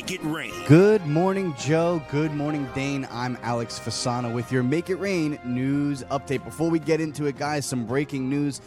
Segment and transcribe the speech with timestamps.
[0.00, 0.54] Make It Rain.
[0.66, 2.02] Good morning, Joe.
[2.10, 3.06] Good morning, Dane.
[3.10, 6.42] I'm Alex Fasano with your Make It Rain news update.
[6.42, 8.62] Before we get into it, guys, some breaking news.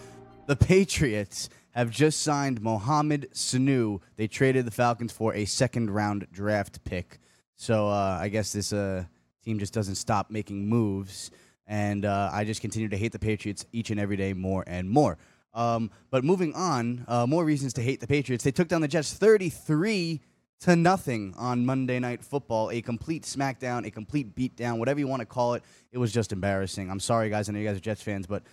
[0.46, 4.00] The Patriots have just signed Mohamed Sanu.
[4.16, 7.18] They traded the Falcons for a second round draft pick.
[7.56, 9.06] So uh, I guess this uh,
[9.44, 11.32] team just doesn't stop making moves.
[11.66, 14.88] And uh, I just continue to hate the Patriots each and every day more and
[14.88, 15.18] more.
[15.56, 18.44] Um, but moving on, uh, more reasons to hate the Patriots.
[18.44, 20.22] They took down the Jets 33
[20.62, 22.72] to nothing on Monday Night Football.
[22.72, 25.64] A complete smackdown, a complete beatdown, whatever you want to call it.
[25.92, 26.90] It was just embarrassing.
[26.90, 27.50] I'm sorry, guys.
[27.50, 28.44] I know you guys are Jets fans, but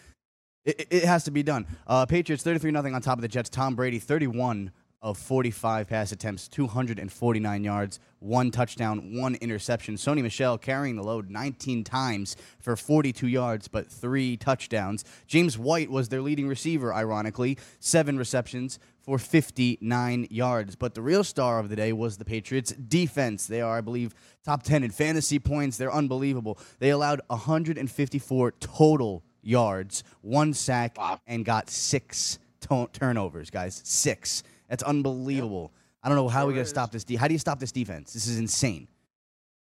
[0.64, 1.66] it, it has to be done.
[1.86, 3.48] Uh, Patriots 33 nothing on top of the Jets.
[3.48, 9.94] Tom Brady 31 of 45 pass attempts, 249 yards, one touchdown, one interception.
[9.94, 15.04] Sony Michel carrying the load 19 times for 42 yards, but three touchdowns.
[15.26, 20.76] James White was their leading receiver, ironically, seven receptions for 59 yards.
[20.76, 23.46] But the real star of the day was the Patriots' defense.
[23.46, 24.14] They are, I believe,
[24.44, 25.78] top 10 in fantasy points.
[25.78, 26.58] They're unbelievable.
[26.78, 33.80] They allowed 154 total yards, one sack, and got six to- turnovers, guys.
[33.84, 34.42] Six.
[34.70, 35.74] That's unbelievable.
[36.02, 37.04] I don't know how we Sure got to stop this.
[37.04, 38.14] De- how do you stop this defense?
[38.14, 38.88] This is insane.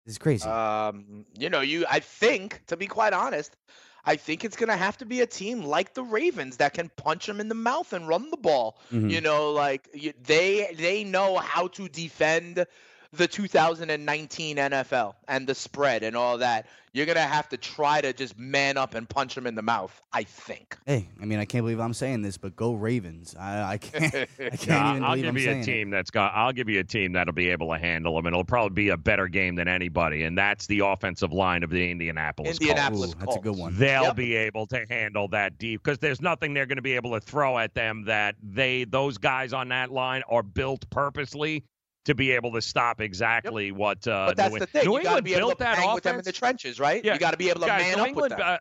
[0.06, 0.48] This is crazy.
[0.50, 3.56] Um, you know, you I think, to be quite honest,
[4.04, 7.26] I think it's gonna have to be a team like the Ravens that can punch
[7.26, 8.78] them in the mouth and run the ball.
[8.92, 9.10] Mhm.
[9.10, 12.66] You know, like you, they they know how to defend
[13.18, 16.68] the 2019 NFL and the spread and all that.
[16.94, 20.02] You're gonna have to try to just man up and punch them in the mouth.
[20.14, 20.78] I think.
[20.86, 23.36] hey, I mean, I can't believe I'm saying this, but go Ravens.
[23.38, 24.14] I, I can't.
[24.40, 25.66] I can't Yeah, even I'll believe give I'm you saying a it.
[25.66, 26.32] team that's got.
[26.34, 28.90] I'll give you a team that'll be able to handle them, and it'll probably be
[28.90, 30.24] a better game than anybody.
[30.24, 32.60] And that's the offensive line of the Indianapolis.
[32.60, 32.62] Colts.
[32.62, 33.78] Indianapolis Ooh, that's a good one.
[33.78, 34.16] They'll Yep.
[34.16, 37.20] be able to handle that deep because there's nothing they're going to be able to
[37.20, 41.66] throw at them that they those guys on that line are built purposely
[42.06, 44.08] to be able to stop exactly what.
[44.08, 44.86] Uh, But that's New, the thing.
[44.86, 45.96] New you England be able built to that hang offense.
[45.96, 47.04] with them in the trenches, right?
[47.04, 48.48] Yeah, You got to be able to Guys, man New up England, with them.
[48.48, 48.58] uh,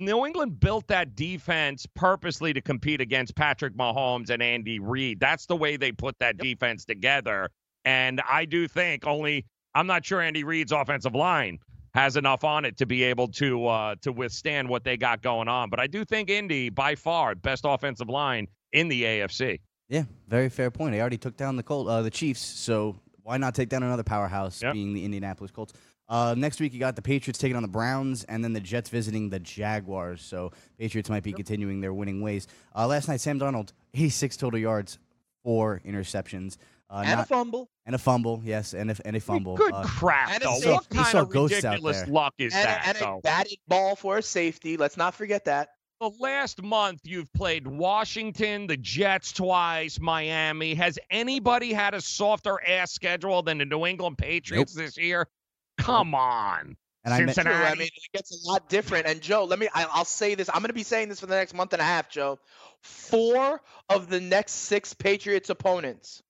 [0.00, 5.20] New England built that defense purposely to compete against Patrick Mahomes and Andy Reid.
[5.20, 7.48] That's the way they put that defense together.
[7.84, 9.44] And I do think only
[9.74, 11.58] I'm not sure Andy Reid's offensive line
[11.94, 15.46] has enough on it to be able to uh, to withstand what they got going
[15.48, 15.70] on.
[15.70, 19.60] But I do think Indy, by far, best offensive line in the AFC.
[19.88, 20.92] Yeah, very fair point.
[20.92, 24.02] They already took down the Col- uh, the Chiefs, so why not take down another
[24.02, 24.72] powerhouse, Yep.
[24.72, 25.72] being the Indianapolis Colts?
[26.08, 28.90] Uh, next week, you got the Patriots taking on the Browns, and then the Jets
[28.90, 30.20] visiting the Jaguars.
[30.22, 32.46] So Patriots might be continuing their winning ways.
[32.76, 34.98] Uh, last night, Sam Darnold, 86 total yards,
[35.42, 36.56] four interceptions,
[36.90, 37.70] uh, and a fumble.
[37.86, 38.40] and a fumble.
[38.44, 39.56] Yes, and a, and a fumble.
[39.56, 40.74] Good Uh, crap, and a though.
[40.74, 42.06] What kind saw of ghosts out ridiculous there.
[42.12, 42.84] luck is and, that?
[42.84, 43.18] a, and though?
[43.18, 44.76] a batted ball for a safety.
[44.76, 45.70] Let's not forget that.
[46.00, 50.74] The last month you've played Washington, the Jets twice, Miami.
[50.74, 55.28] Has anybody had a softer ass schedule than the New England Patriots this year?
[55.78, 56.76] Come on.
[57.04, 57.44] and I met, True.
[57.44, 57.64] Cincinnati.
[57.64, 59.06] I mean, it gets a lot different.
[59.06, 59.68] And Joe, let me.
[59.74, 60.48] I, I'll say this.
[60.48, 62.38] I'm going to be saying this for the next month and a half, Joe.
[62.82, 66.22] Four of the next six Patriots opponents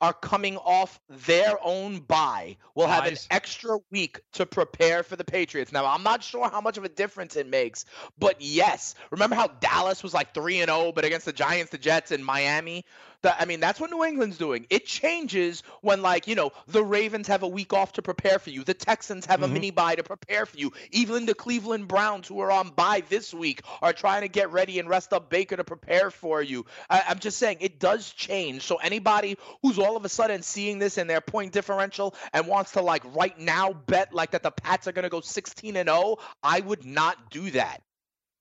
[0.00, 2.56] are coming off their own bye.
[2.74, 5.72] Will have an extra week to prepare for the Patriots.
[5.72, 7.84] Now, I'm not sure how much of a difference it makes,
[8.18, 8.94] but yes.
[9.10, 12.24] Remember how Dallas was like 3 and 0 but against the Giants, the Jets and
[12.24, 12.84] Miami?
[13.22, 14.66] The, I mean, that's what New England's doing.
[14.70, 18.50] It changes when like, you know, the Ravens have a week off to prepare for
[18.50, 18.62] you.
[18.64, 19.52] The Texans have a Mhm.
[19.52, 20.72] mini bye to prepare for you.
[20.92, 24.78] Even the Cleveland Browns who are on bye this week are trying to get ready
[24.78, 26.66] and rest up Baker to prepare for you.
[26.90, 28.62] I, I'm just saying it does change.
[28.62, 32.72] So anybody who's all of a sudden seeing this in their point differential and wants
[32.72, 35.88] to like right now bet like that the Pats are going to go 16 and
[35.88, 37.82] 0, I would not do that.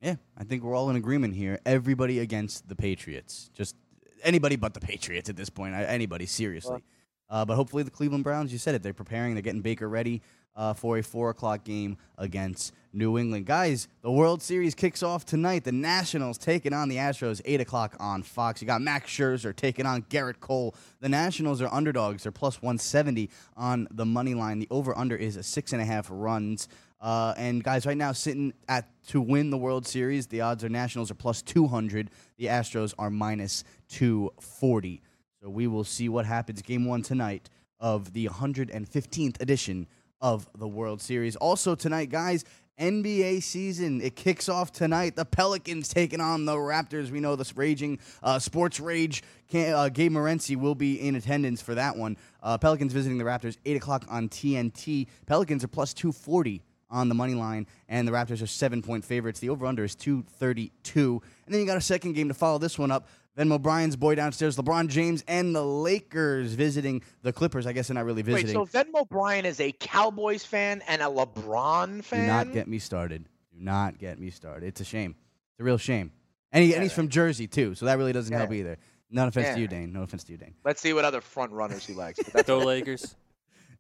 [0.01, 1.59] yeah, I think we're all in agreement here.
[1.65, 3.49] Everybody against the Patriots.
[3.53, 3.75] Just
[4.23, 5.75] anybody but the Patriots at this point.
[5.75, 6.83] Anybody, seriously.
[7.29, 10.21] Uh, but hopefully the Cleveland Browns, you said it, they're preparing, they're getting Baker ready
[10.55, 13.45] uh, for a 4 o'clock game against New England.
[13.45, 15.65] Guys, the World Series kicks off tonight.
[15.65, 18.61] The Nationals taking on the Astros, 8 o'clock on Fox.
[18.61, 20.75] You got Max Scherzer taking on Gerrit Cole.
[21.01, 22.23] The Nationals are underdogs.
[22.23, 24.59] They're plus 170 on the money line.
[24.59, 26.69] The over-under is a 6.5 runs.
[27.05, 30.69] Uh, and guys, right now sitting at to win the World Series, the odds are
[30.69, 32.09] Nationals are plus 200.
[32.39, 35.03] The Astros are minus 240.
[35.39, 36.63] So we will see what happens.
[36.63, 39.85] Game one tonight of the 115th edition
[40.19, 41.35] of the World Series.
[41.35, 42.43] Also tonight, guys,
[42.79, 44.01] NBA season.
[44.01, 45.15] It kicks off tonight.
[45.15, 47.11] The Pelicans taking on the Raptors.
[47.11, 49.21] We know this raging uh, sports rage.
[49.47, 52.17] Can, uh, Gabe Morency will be in attendance for that one.
[52.41, 55.05] Uh, Pelicans visiting the Raptors, 8 o'clock on TNT.
[55.27, 56.63] Pelicans are plus 240
[56.95, 59.39] on the money line, and the Raptors are seven point favorites.
[59.39, 61.21] The over under is 232.
[61.45, 63.07] And then you got a second game to follow this one up.
[63.37, 67.67] Venmo Brian's boy downstairs, LeBron James and the Lakers visiting the Clippers.
[67.67, 68.53] I guess they're not really Wait, visiting.
[68.53, 72.21] so Venmo Bryan is a Cowboys fan and a LeBron fan?
[72.21, 73.25] Do not get me started.
[73.53, 74.65] Do not get me started.
[74.65, 75.15] It's a shame.
[75.51, 76.13] It's a real shame.
[76.53, 78.77] And, he, and he's from Jersey too, so that really doesn't help either.
[79.11, 79.91] No offense to you, Dane.
[79.91, 80.55] No offense to you, Dane.
[80.63, 82.19] Let's see what other front runners he likes.
[82.23, 83.15] But that's Go Lakers.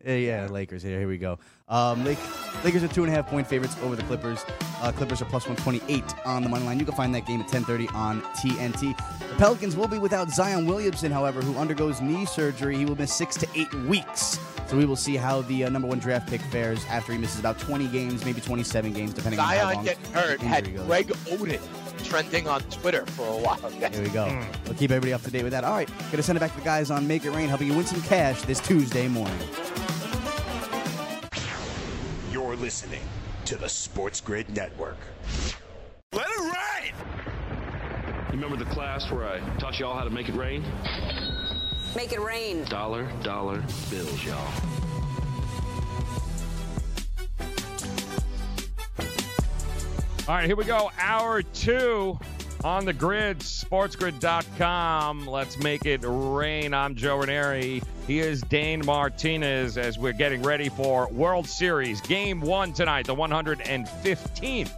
[0.07, 0.83] Uh, yeah, Lakers.
[0.83, 1.39] Here, here we go.
[1.67, 2.19] Um, Lake,
[2.63, 4.45] Lakers are two and a half point favorites over the Clippers.
[4.81, 6.79] Uh, Clippers are plus 128 on the money line.
[6.79, 8.95] You can find that game at 10:30 on TNT.
[9.29, 12.77] The Pelicans will be without Zion Williamson, however, who undergoes knee surgery.
[12.77, 14.37] He will miss six to eight weeks.
[14.67, 17.39] So we will see how the uh, number one draft pick fares after he misses
[17.39, 19.73] about 20 games, maybe 27 games, depending on how long.
[19.73, 20.85] Zion getting hurt had goes.
[20.85, 23.69] Greg Oden trending on Twitter for a while.
[23.91, 24.29] Here we go.
[24.29, 24.43] Hmm.
[24.65, 25.63] We'll keep everybody up to date with that.
[25.63, 27.73] All right, gonna send it back to the guys on Make It Rain, helping you
[27.73, 29.37] win some cash this Tuesday morning.
[32.31, 33.01] You're listening
[33.45, 34.97] to the Sports Grid Network.
[36.11, 36.93] Let it ride!
[38.27, 40.63] You remember the class where I taught y'all how to make it rain?
[41.95, 42.65] Make it rain.
[42.65, 44.84] Dollar, dollar bills, y'all.
[50.27, 50.89] All right, here we go.
[50.97, 52.19] Hour two
[52.63, 55.27] on the grid, sportsgrid.com.
[55.27, 56.73] Let's make it rain.
[56.73, 57.83] I'm Joe Ranieri.
[58.07, 62.01] He is Dane Martinez as we're getting ready for World Series.
[62.01, 64.71] Game one tonight, the 115th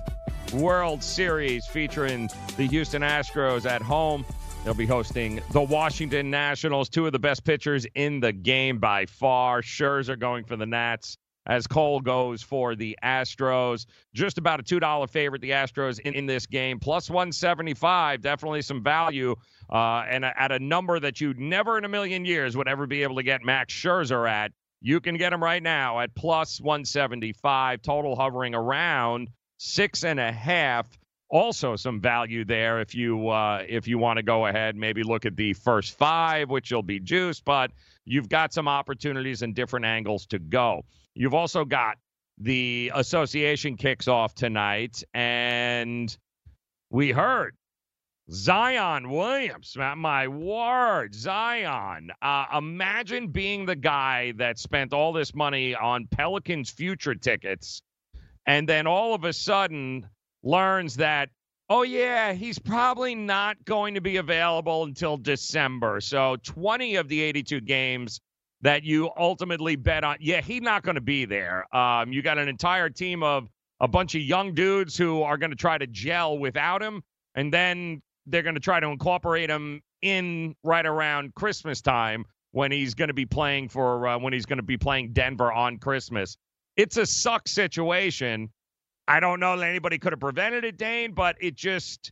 [0.53, 4.25] World Series featuring the Houston Astros at home.
[4.65, 9.05] They'll be hosting the Washington Nationals, two of the best pitchers in the game by
[9.05, 9.61] far.
[9.61, 11.17] Scherzer going for the Nats
[11.47, 13.85] as Cole goes for the Astros.
[14.13, 18.21] Just about a $2 favorite, the Astros in, in this game, plus 175.
[18.21, 19.35] Definitely some value.
[19.69, 23.03] Uh, and at a number that you never in a million years would ever be
[23.03, 24.51] able to get Max Scherzer at.
[24.81, 30.31] You can get him right now at plus 175, total hovering around six and a
[30.31, 30.85] half.
[31.29, 35.25] Also, some value there if you uh, if you want to go ahead, maybe look
[35.25, 37.71] at the first five, which will be juice, but
[38.05, 40.83] you've got some opportunities and different angles to go.
[41.17, 41.97] You've also got
[42.37, 46.15] the association kicks off tonight, and
[46.91, 47.55] we heard
[48.29, 49.75] Zion Williams.
[49.95, 52.11] My word, Zion.
[52.21, 57.81] Uh, imagine being the guy that spent all this money on Pelicans future tickets,
[58.45, 60.07] and then all of a sudden
[60.43, 61.29] learns that,
[61.67, 65.99] oh, yeah, he's probably not going to be available until December.
[65.99, 68.21] So 20 of the 82 games
[68.61, 70.17] that you ultimately bet on.
[70.19, 71.73] Yeah, he's not going to be there.
[71.75, 73.47] Um, you got an entire team of
[73.79, 77.03] a bunch of young dudes who are going to try to gel without him,
[77.35, 82.71] and then they're going to try to incorporate him in right around Christmas time when
[82.71, 85.77] he's going to be playing for uh, when he's going to be playing Denver on
[85.77, 86.37] Christmas.
[86.75, 88.49] It's a suck situation.
[89.07, 92.11] I don't know that anybody could have prevented it, Dane, but it just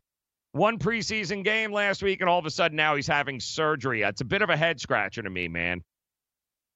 [0.53, 4.03] one preseason game last week, and all of a sudden now he's having surgery.
[4.03, 5.83] It's a bit of a head scratcher to me, man.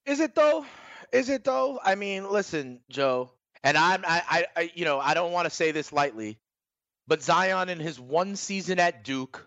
[0.06, 0.66] Is it though?
[1.12, 1.80] Is it though?
[1.84, 3.32] I mean, listen, Joe,
[3.64, 6.38] and I'm I, I, I you know I don't want to say this lightly,
[7.08, 9.46] but Zion in his one season at Duke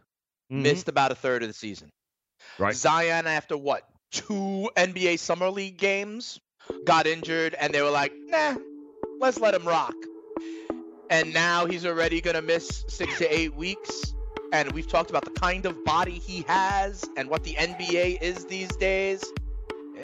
[0.50, 0.62] Mhm.
[0.62, 1.90] missed about a third of the season.
[2.58, 2.74] Right.
[2.74, 6.38] Zion after what two NBA summer league games
[6.84, 8.56] got injured, and they were like, nah,
[9.20, 9.94] let's let him rock.
[11.10, 14.14] And now he's already gonna miss six to eight weeks.
[14.52, 18.44] And we've talked about the kind of body he has and what the NBA is
[18.46, 19.22] these days.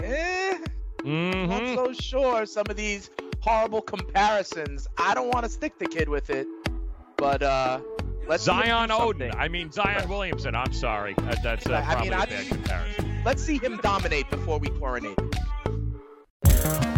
[0.02, 0.58] Eh,
[1.02, 1.48] Mhm.
[1.48, 2.46] not so sure.
[2.46, 4.86] Some of these horrible comparisons.
[4.98, 6.46] I don't want to stick the kid with it,
[7.16, 7.80] but uh,
[8.26, 9.32] let's see him do Zion something.
[9.36, 10.54] I mean Zion Williamson.
[10.54, 11.14] I'm sorry.
[11.18, 13.22] That, that's uh, I probably mean, a I bad mean- comparison.
[13.24, 15.18] Let's see him dominate before we coronate.
[15.18, 16.97] him.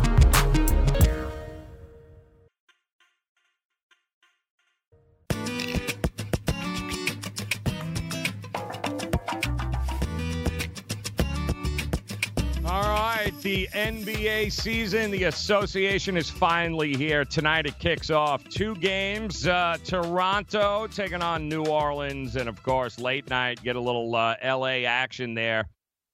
[13.67, 17.25] NBA season, the association is finally here.
[17.25, 19.47] Tonight it kicks off two games.
[19.47, 24.35] Uh, Toronto taking on New Orleans, and of course, late night, get a little uh,
[24.43, 25.67] LA action there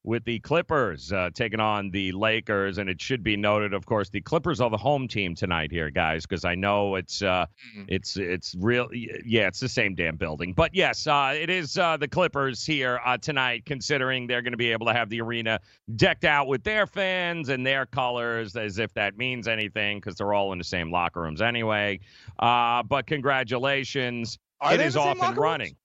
[0.04, 2.78] with the Clippers uh, taking on the Lakers.
[2.78, 5.90] And it should be noted, of course, the Clippers are the home team tonight here,
[5.90, 7.84] guys, because I know it's uh, mm-hmm.
[7.88, 8.90] it's it's real.
[8.94, 10.54] Yeah, it's the same damn building.
[10.54, 14.58] But yes, uh, it is uh, the Clippers here uh, tonight, considering they're going to
[14.58, 15.60] be able to have the arena
[15.96, 20.34] decked out with their fans and their colors, as if that means anything, because they're
[20.34, 22.00] all in the same locker rooms anyway.
[22.40, 24.40] Uh, but congratulations.
[24.60, 25.76] Are it is off and running.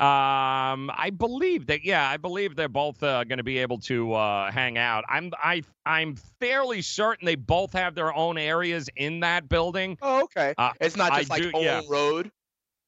[0.00, 1.84] Um, I believe that.
[1.84, 5.04] Yeah, I believe they're both uh, going to be able to uh, hang out.
[5.08, 9.98] I'm I I'm fairly certain they both have their own areas in that building.
[10.00, 10.54] Oh, okay.
[10.56, 11.80] Uh, it's not just I like do, yeah.
[11.88, 12.30] road.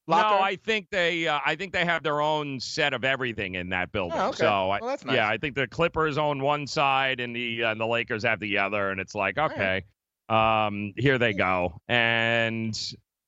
[0.07, 0.35] Locker?
[0.35, 3.69] No, I think they uh, I think they have their own set of everything in
[3.69, 4.17] that building.
[4.17, 4.37] Oh, okay.
[4.37, 5.15] So well, that's nice.
[5.15, 8.39] yeah, I think the Clippers own one side and the uh, and the Lakers have
[8.39, 9.83] the other, and it's like okay,
[10.29, 10.65] right.
[10.65, 11.79] um, here they go.
[11.87, 12.77] And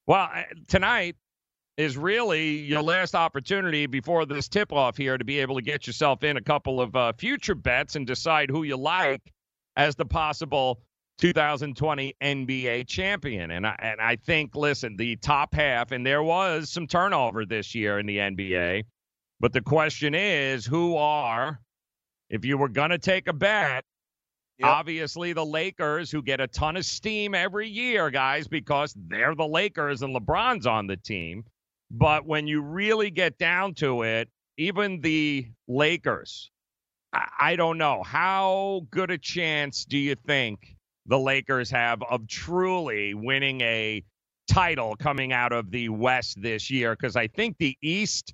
[0.07, 0.29] well,
[0.67, 1.15] tonight
[1.77, 5.87] is really your last opportunity before this tip off here to be able to get
[5.87, 9.21] yourself in a couple of uh, future bets and decide who you like
[9.75, 10.81] as the possible
[11.19, 13.51] 2020 NBA champion.
[13.51, 17.73] And I, and I think, listen, the top half, and there was some turnover this
[17.73, 18.83] year in the NBA,
[19.39, 21.59] but the question is who are,
[22.29, 23.83] if you were going to take a bet,
[24.59, 24.69] Yep.
[24.69, 29.47] Obviously, the Lakers, who get a ton of steam every year, guys, because they're the
[29.47, 31.43] Lakers and LeBron's on the team.
[31.93, 36.49] But when you really get down to it, even the Lakers,
[37.13, 38.01] I, I don't know.
[38.01, 44.03] How good a chance do you think the Lakers have of truly winning a
[44.47, 46.95] title coming out of the West this year?
[46.95, 48.33] Because I think the East.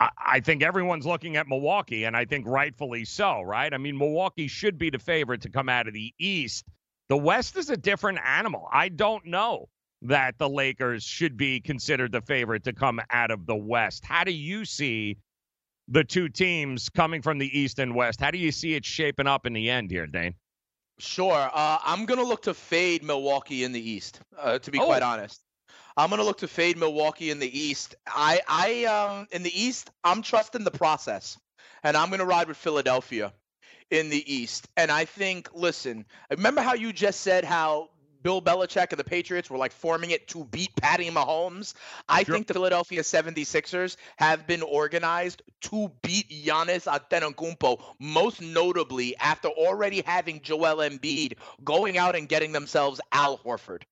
[0.00, 3.72] I think everyone's looking at Milwaukee, and I think rightfully so, right?
[3.72, 6.64] I mean, Milwaukee should be the favorite to come out of the East.
[7.08, 8.68] The West is a different animal.
[8.72, 9.68] I don't know
[10.04, 14.04] that the Lakers should be considered the favorite to come out of the West.
[14.04, 15.18] How do you see
[15.88, 18.20] the two teams coming from the East and West?
[18.20, 20.34] How do you see it shaping up in the end here, Dane?
[20.98, 21.50] Sure.
[21.52, 24.86] Uh, I'm going to look to fade Milwaukee in the East, uh, to be oh.
[24.86, 25.40] quite honest.
[25.96, 27.94] I'm going to look to fade Milwaukee in the East.
[28.06, 31.38] I, I, um, in the East, I'm trusting the process,
[31.82, 33.32] and I'm going to ride with Philadelphia
[33.90, 34.68] in the East.
[34.76, 37.90] And I think, listen, remember how you just said how
[38.24, 41.74] Bill Belichick and the Patriots were like forming it to beat Patty Mahomes.
[42.08, 42.34] I sure.
[42.34, 50.00] think the Philadelphia 76ers have been organized to beat Giannis Antetokounmpo, most notably after already
[50.00, 53.82] having Joel Embiid going out and getting themselves Al Horford.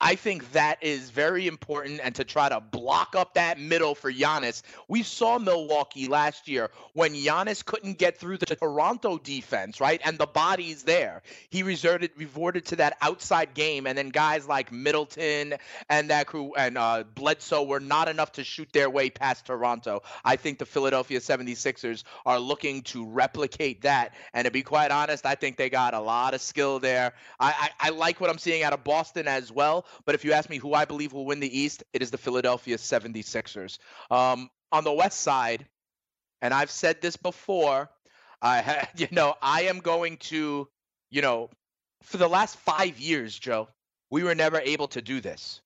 [0.00, 4.12] I think that is very important and to try to block up that middle for
[4.12, 4.62] Giannis.
[4.86, 10.00] We saw Milwaukee last year when Giannis couldn't get through the Toronto defense, right?
[10.04, 11.22] And the bodies there.
[11.50, 15.54] He resorted resorted to that outside game and then guys like Middleton
[15.88, 20.02] and that crew and uh, Bledsoe were not enough to shoot their way past Toronto.
[20.24, 25.26] I think the Philadelphia 76ers are looking to replicate that and to be quite honest,
[25.26, 27.14] I think they got a lot of skill there.
[27.40, 29.86] I, I, I like what I'm seeing out of Boston as well.
[30.04, 32.18] But if you ask me who I believe will win the East, it is the
[32.18, 33.78] Philadelphia 76ers.
[34.10, 35.66] Um, on the West side,
[36.40, 37.90] and I've said this before,
[38.40, 40.68] I you know I am going to,
[41.10, 41.50] you know,
[42.02, 43.68] for the last five years, Joe,
[44.10, 45.60] we were never able to do this.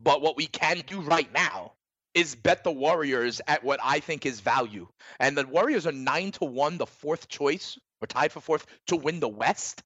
[0.00, 1.72] But what we can do right now
[2.14, 4.88] is bet the Warriors at what I think is value.
[5.18, 8.96] And the Warriors are nine to one, the fourth choice, or tied for fourth to
[8.96, 9.82] win the West.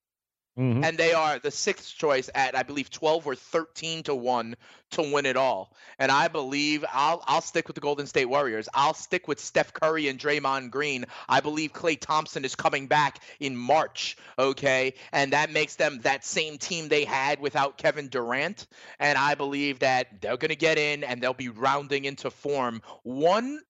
[0.58, 0.84] Mm-hmm.
[0.84, 4.56] And they are the sixth choice at I believe 12 or 13 to 1
[4.92, 5.75] to win it all.
[5.98, 8.68] And I believe I'll I'll stick with the Golden State Warriors.
[8.72, 11.04] I'll stick with Steph Curry and Draymond Green.
[11.28, 14.94] I believe Klay Thompson is coming back in March, okay?
[15.12, 18.66] And that makes them that same team they had without Kevin Durant.
[18.98, 22.80] And I believe that they're going to get in and they'll be rounding into form.
[23.02, 23.60] One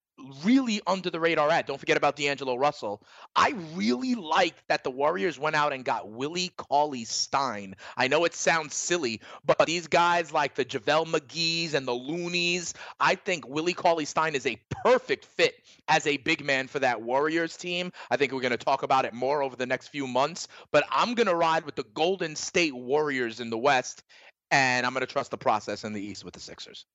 [0.43, 1.67] really under the radar at.
[1.67, 3.03] Don't forget about D'Angelo Russell.
[3.35, 7.77] I really like that the Warriors went out and got Willie Cauley Stein.
[7.97, 12.75] I know it sounds silly, but these guys like the JaVale McGee's and the Looneys,
[12.99, 15.57] I think Willie Cauley Stein is a perfect fit
[15.89, 17.93] as a big man for that Warriors team.
[18.11, 20.85] I think we're going to talk about it more over the next few months, but
[20.91, 24.03] I'm going to ride with the Golden State Warriors in the West,
[24.51, 26.87] and I'm going to trust the process in the East with the Sixers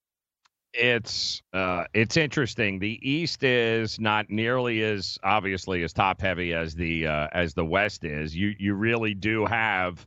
[0.73, 2.79] it's uh, it's interesting.
[2.79, 7.65] The East is not nearly as obviously as top heavy as the uh, as the
[7.65, 8.35] West is.
[8.35, 10.05] You you really do have.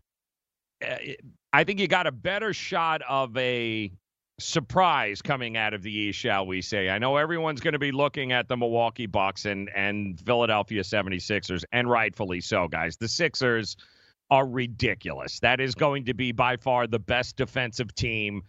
[0.85, 0.97] Uh,
[1.53, 3.93] I think you got a better shot of a
[4.41, 6.89] surprise coming out of the East, shall we say.
[6.91, 11.65] I know everyone's going to be looking at the Milwaukee Bucks and and Philadelphia 76ers
[11.73, 12.97] and rightfully so, guys.
[12.97, 13.77] The Sixers
[14.31, 15.41] are ridiculous.
[15.41, 18.43] That is going to be by far the best defensive team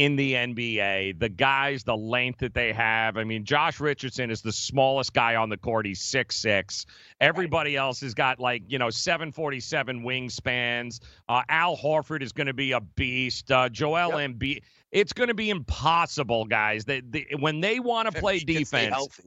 [0.00, 1.18] in the NBA.
[1.18, 3.18] The guys, the length that they have.
[3.18, 5.84] I mean, Josh Richardson is the smallest guy on the court.
[5.84, 6.86] He's six six.
[7.20, 11.00] Everybody else has got like, you know, 747 wingspans.
[11.28, 13.52] Uh, Al Horford is going to be a beast.
[13.52, 14.30] Uh, Joel yep.
[14.30, 14.62] Embiid.
[14.90, 16.86] It's going to be impossible, guys.
[16.86, 19.20] They, they when they want to play defense.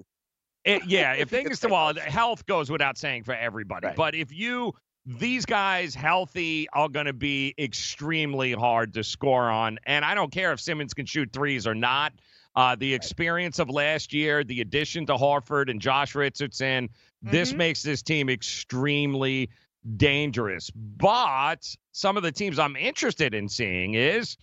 [0.65, 3.88] It, yeah, if can still, well, health goes without saying for everybody.
[3.88, 3.96] Right.
[3.96, 4.74] But if you
[5.05, 9.77] these guys healthy are going to be extremely hard to score on.
[9.86, 12.13] And I don't care if Simmons can shoot threes or not.
[12.55, 17.31] Uh, the experience of last year, the addition to Horford and Josh Richardson, mm-hmm.
[17.31, 19.50] this makes this team extremely
[19.98, 20.69] dangerous.
[20.69, 24.38] But some of the teams I'm interested in seeing is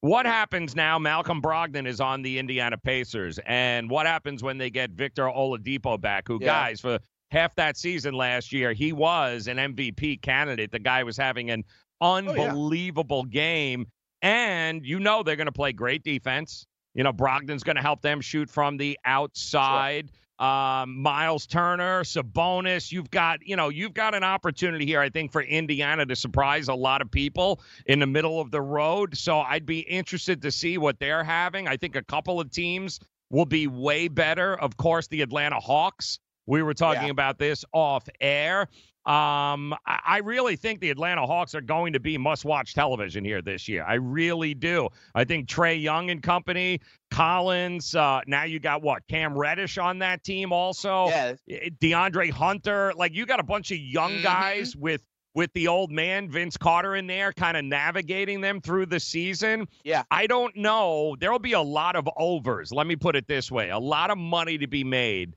[0.00, 0.98] what happens now?
[0.98, 6.00] Malcolm Brogdon is on the Indiana Pacers, and what happens when they get Victor Oladipo
[6.00, 6.28] back?
[6.28, 6.46] Who, yeah.
[6.46, 6.98] guys, for
[7.30, 10.70] half that season last year, he was an MVP candidate.
[10.70, 11.64] The guy was having an
[12.00, 13.40] unbelievable oh, yeah.
[13.40, 13.86] game.
[14.22, 16.66] And you know they're going to play great defense.
[16.94, 20.10] You know, Brogdon's going to help them shoot from the outside.
[20.10, 20.16] Sure.
[20.46, 25.32] Um, Miles Turner, Sabonis, you've got, you know, you've got an opportunity here, I think,
[25.32, 29.16] for Indiana to surprise a lot of people in the middle of the road.
[29.16, 31.68] So I'd be interested to see what they're having.
[31.68, 34.58] I think a couple of teams will be way better.
[34.58, 36.18] Of course, the Atlanta Hawks
[36.50, 37.10] we were talking yeah.
[37.10, 38.66] about this off air.
[39.06, 43.66] Um, I really think the Atlanta Hawks are going to be must-watch television here this
[43.66, 43.82] year.
[43.82, 44.88] I really do.
[45.14, 46.80] I think Trae Young and company,
[47.10, 47.94] Collins.
[47.94, 49.06] Uh, now you got what?
[49.08, 51.06] Cam Reddish on that team also.
[51.08, 51.34] Yeah.
[51.80, 52.92] DeAndre Hunter.
[52.94, 54.24] Like you got a bunch of young mm-hmm.
[54.24, 55.02] guys with
[55.34, 59.66] with the old man Vince Carter in there, kind of navigating them through the season.
[59.84, 60.02] Yeah.
[60.10, 61.16] I don't know.
[61.18, 62.72] There will be a lot of overs.
[62.72, 65.36] Let me put it this way: a lot of money to be made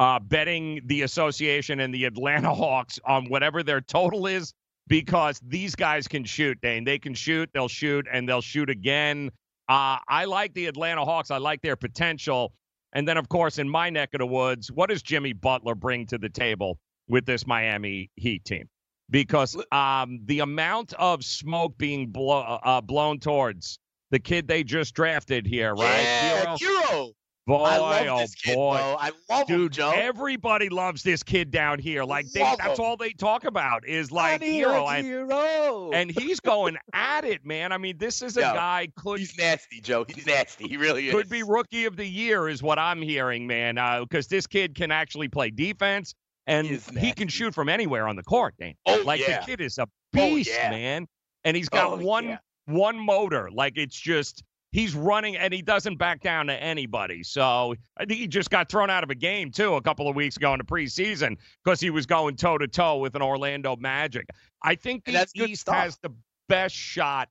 [0.00, 4.54] uh, betting the association and the Atlanta Hawks on whatever their total is
[4.88, 6.84] because these guys can shoot, Dane.
[6.84, 9.30] They can shoot, they'll shoot, and they'll shoot again.
[9.68, 11.30] Uh, I like the Atlanta Hawks.
[11.30, 12.54] I like their potential.
[12.94, 16.06] And then, of course, in my neck of the woods, what does Jimmy Butler bring
[16.06, 18.68] to the table with this Miami Heat team?
[19.10, 23.78] Because um, the amount of smoke being blow, uh, blown towards
[24.10, 26.02] the kid they just drafted here, right?
[26.02, 26.58] Yeah, Herro.
[26.58, 27.12] Herro.
[27.46, 28.76] Boy, I love oh this kid, boy.
[28.76, 28.96] Bro.
[29.00, 29.92] I love Dude, him, Joe.
[29.94, 32.04] Everybody loves this kid down here.
[32.04, 32.84] Like they, that's him.
[32.84, 34.88] all they talk about is like Herro.
[34.88, 35.90] And, Herro.
[35.92, 37.72] and he's going at it, man.
[37.72, 40.04] I mean, this is a Yo, guy could He's nasty, Joe.
[40.06, 40.68] He's nasty.
[40.68, 41.14] He really is.
[41.14, 43.74] Could be rookie of the year is what I'm hearing, man.
[43.74, 46.14] Because uh, this kid can actually play defense
[46.46, 48.74] and he, he, can shoot from anywhere on the court, Dane.
[48.86, 49.40] Oh, like yeah.
[49.40, 50.70] the kid is a beast, oh, yeah.
[50.70, 51.06] man.
[51.44, 52.38] And he's got oh, one yeah.
[52.66, 53.50] one motor.
[53.52, 57.22] Like it's just he's running and he doesn't back down to anybody.
[57.22, 60.16] So I think he just got thrown out of a game too a couple of
[60.16, 63.76] weeks ago in the preseason because he was going toe to toe with an Orlando
[63.76, 64.28] Magic.
[64.62, 66.10] I think the East has the
[66.48, 67.28] best shot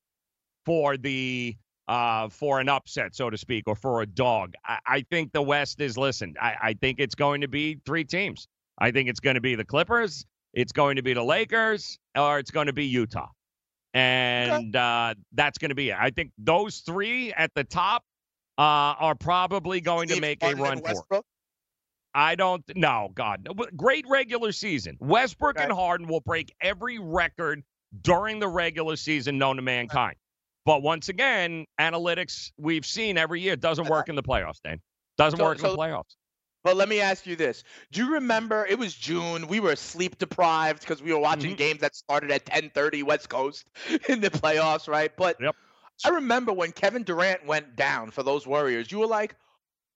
[0.66, 1.56] for the
[1.88, 4.54] uh, for an upset, so to speak, or for a dog.
[4.64, 6.36] I, I think the West is listen.
[6.40, 8.48] I, I think it's going to be three teams.
[8.78, 12.38] I think it's going to be the Clippers, it's going to be the Lakers, or
[12.38, 13.30] it's going to be Utah
[13.94, 15.98] and uh, that's going to be it.
[16.00, 18.04] I think those three at the top
[18.58, 21.26] uh, are probably going Steve to make a run for it.
[22.14, 24.98] I don't no God great regular season.
[25.00, 25.64] Westbrook okay.
[25.64, 27.64] and Harden will break every record
[28.02, 30.16] during the regular season known to mankind.
[30.66, 34.60] But once again, analytics we've seen every year doesn't work in the playoffs.
[34.64, 34.82] Dan
[35.18, 36.16] doesn't so, work in the playoffs.
[36.70, 38.64] But let me ask you this: Do you remember?
[38.64, 39.48] It was June.
[39.48, 41.58] We were sleep deprived because we were watching mm-hmm.
[41.58, 43.68] games that started at 10:30 West Coast
[44.08, 45.12] in the playoffs, right?
[45.18, 45.56] But yep.
[46.06, 48.92] I remember when Kevin Durant went down for those Warriors.
[48.92, 49.36] You were like,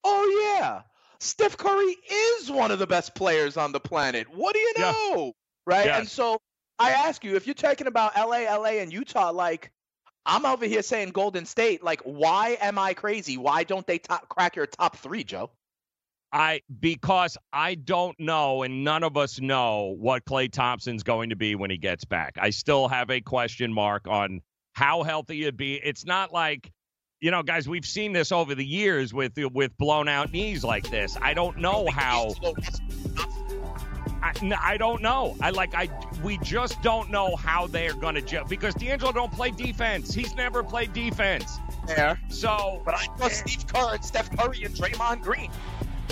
[0.02, 0.82] "Oh yeah,
[1.20, 5.24] Steph Curry is one of the best players on the planet." What do you know,
[5.26, 5.30] yeah.
[5.72, 5.86] right?
[5.86, 5.98] Yes.
[6.00, 6.40] And so
[6.80, 9.70] I ask you, if you're talking about LA, LA, and Utah, like.
[10.26, 11.84] I'm over here saying Golden State.
[11.84, 13.36] Like, why am I crazy?
[13.36, 15.50] Why don't they top, crack your top three, Joe?
[16.34, 21.36] I because I don't know, and none of us know what Klay Thompson's going to
[21.36, 22.36] be when he gets back.
[22.40, 24.40] I still have a question mark on
[24.72, 25.74] how healthy he'd be.
[25.76, 26.72] It's not like,
[27.20, 30.90] you know, guys, we've seen this over the years with with blown out knees like
[30.90, 31.16] this.
[31.22, 32.34] I don't know how.
[34.20, 35.36] I, I don't know.
[35.40, 35.88] I like I
[36.24, 40.12] we just don't know how they're gonna jump because D'Angelo don't play defense.
[40.12, 41.60] He's never played defense.
[41.86, 42.16] Yeah.
[42.28, 43.50] So, but I trust eh.
[43.50, 45.52] Steve Kerr and Steph Curry and Draymond Green.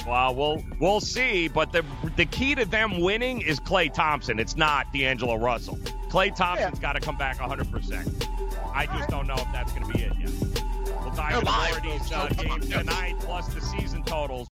[0.07, 1.49] Well, we'll we'll see.
[1.49, 1.85] But the
[2.17, 4.39] the key to them winning is Klay Thompson.
[4.39, 5.77] It's not D'Angelo Russell.
[6.09, 7.71] Klay Thompson's got to come back 100.
[7.71, 8.29] percent
[8.75, 10.31] I just don't know if that's going to be it yet.
[11.01, 14.49] We'll dive into more of these uh, games tonight, plus the season totals.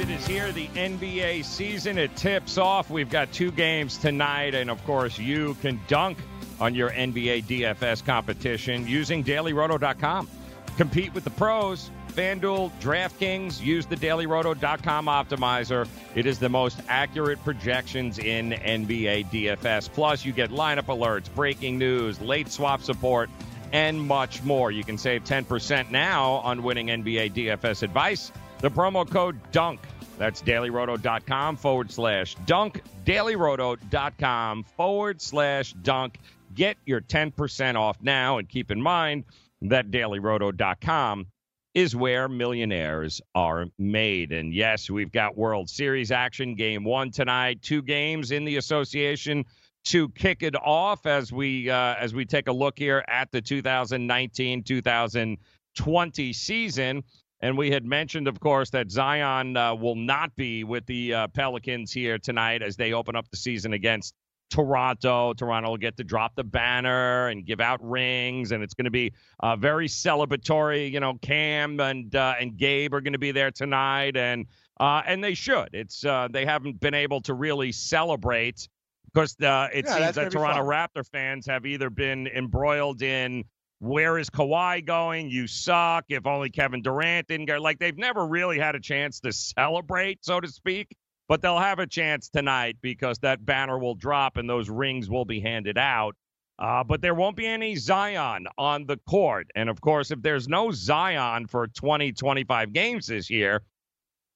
[0.00, 0.52] It is here.
[0.52, 1.98] The NBA season.
[1.98, 2.90] It tips off.
[2.90, 4.54] We've got two games tonight.
[4.54, 6.18] And of course, you can dunk
[6.60, 10.28] on your NBA DFS competition using dailyroto.com.
[10.76, 11.90] Compete with the pros.
[12.12, 15.86] FanDuel, DraftKings, use the dailyroto.com optimizer.
[16.14, 19.92] It is the most accurate projections in NBA DFS.
[19.92, 23.30] Plus, you get lineup alerts, breaking news, late swap support,
[23.72, 24.70] and much more.
[24.72, 28.32] You can save 10% now on winning NBA DFS advice.
[28.60, 29.78] The promo code DUNK.
[30.18, 32.82] That's dailyroto.com forward slash dunk.
[33.04, 36.18] Dailyroto.com forward slash dunk.
[36.54, 38.38] Get your 10% off now.
[38.38, 39.26] And keep in mind
[39.62, 41.28] that dailyroto.com
[41.74, 44.32] is where millionaires are made.
[44.32, 49.44] And yes, we've got World Series action game one tonight, two games in the association
[49.84, 53.40] to kick it off as we uh, as we take a look here at the
[53.40, 57.04] 2019-2020 season.
[57.40, 61.28] And we had mentioned, of course, that Zion uh, will not be with the uh,
[61.28, 64.14] Pelicans here tonight as they open up the season against
[64.50, 65.34] Toronto.
[65.34, 68.90] Toronto will get to drop the banner and give out rings, and it's going to
[68.90, 70.90] be uh, very celebratory.
[70.90, 74.46] You know, Cam and uh, and Gabe are going to be there tonight, and
[74.80, 75.68] uh, and they should.
[75.72, 78.68] It's uh, they haven't been able to really celebrate
[79.12, 80.62] because uh, it Yeah, seems that Toronto.
[80.62, 83.44] Raptor fans have either been embroiled in
[83.80, 85.30] where is Kawhi going?
[85.30, 86.04] You suck.
[86.08, 87.58] If only Kevin Durant didn't go.
[87.58, 90.96] Like they've never really had a chance to celebrate, so to speak.
[91.28, 95.26] But they'll have a chance tonight because that banner will drop and those rings will
[95.26, 96.16] be handed out.
[96.58, 99.48] Uh, but there won't be any Zion on the court.
[99.54, 103.62] And of course, if there's no Zion for 20, 25 games this year,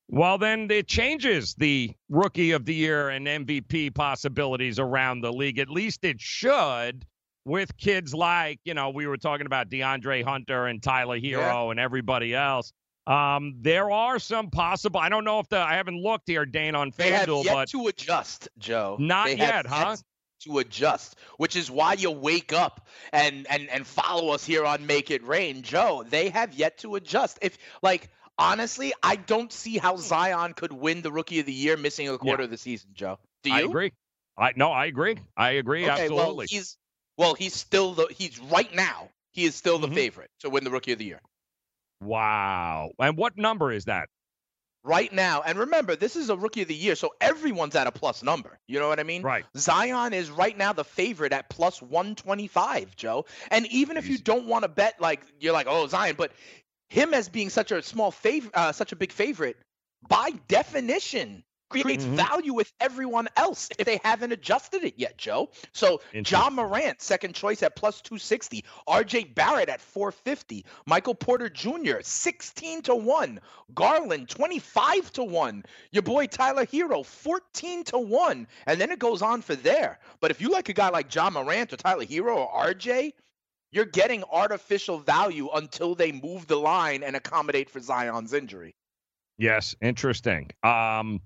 [0.08, 5.58] well, then it changes the rookie of the year and MVP possibilities around the league.
[5.58, 7.06] At least it should
[7.44, 11.80] with kids like, you know, we were talking about DeAndre Hunter and Tyler Herro and
[11.80, 12.72] everybody else.
[13.06, 15.00] Um, there are some possible.
[15.00, 17.54] I don't know if the I haven't looked here, Dane, on They have FanDuel, yet
[17.54, 18.96] but to adjust, Joe.
[19.00, 19.96] Not They yet, have huh?
[20.44, 24.86] To adjust, which is why you wake up and and and follow us here on
[24.86, 26.04] Make It Rain, Joe.
[26.08, 27.38] They have yet to adjust.
[27.42, 31.76] If like honestly, I don't see how Zion could win the Rookie of the Year
[31.76, 33.18] missing a quarter of the season, Joe.
[33.42, 33.56] Do you?
[33.56, 33.92] I agree.
[34.36, 35.16] I no, I agree.
[35.36, 36.46] I agree Okay, well absolutely.
[36.50, 36.76] he's
[37.22, 39.08] well, he's still the he's right now.
[39.32, 39.94] He is still the Mhm.
[39.94, 41.20] favorite to win the Rookie of the Year.
[42.00, 42.90] wow.
[42.98, 44.08] And what number is that?
[44.84, 45.42] right now.
[45.42, 48.58] And remember, this is a rookie of the year, so everyone's at a plus number.
[48.66, 49.22] You know what I mean?
[49.22, 49.44] Right.
[49.56, 53.26] Zion is right now the favorite at plus 125, Joe.
[53.52, 56.32] And even if you don't want to bet, like you're like, oh Zion, but
[56.88, 59.56] him as being such a small favorite, uh, such a big favorite,
[60.08, 61.44] by definition,
[61.80, 62.16] creates Mhm.
[62.16, 65.50] value with everyone else if they haven't adjusted it yet, Joe.
[65.72, 68.64] So Ja Morant, second choice at plus 260.
[68.86, 70.64] RJ Barrett at 450.
[70.86, 73.40] Michael Porter Jr., 16 to 1.
[73.74, 75.64] Garland, 25 to 1.
[75.90, 78.46] Your boy Tyler Herro, 14 to 1.
[78.66, 79.98] And then it goes on for there.
[80.20, 83.12] But if you like a guy like Ja Morant or Tyler Herro or RJ,
[83.70, 88.74] you're getting artificial value until they move the line and accommodate for Zion's injury.
[89.38, 90.50] Yes, interesting.
[90.62, 91.22] Um,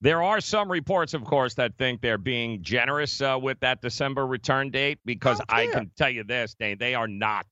[0.00, 4.26] there are some reports, of course, that think they're being generous uh, with that December
[4.26, 7.46] return date because I can tell you this, Dave, they are not.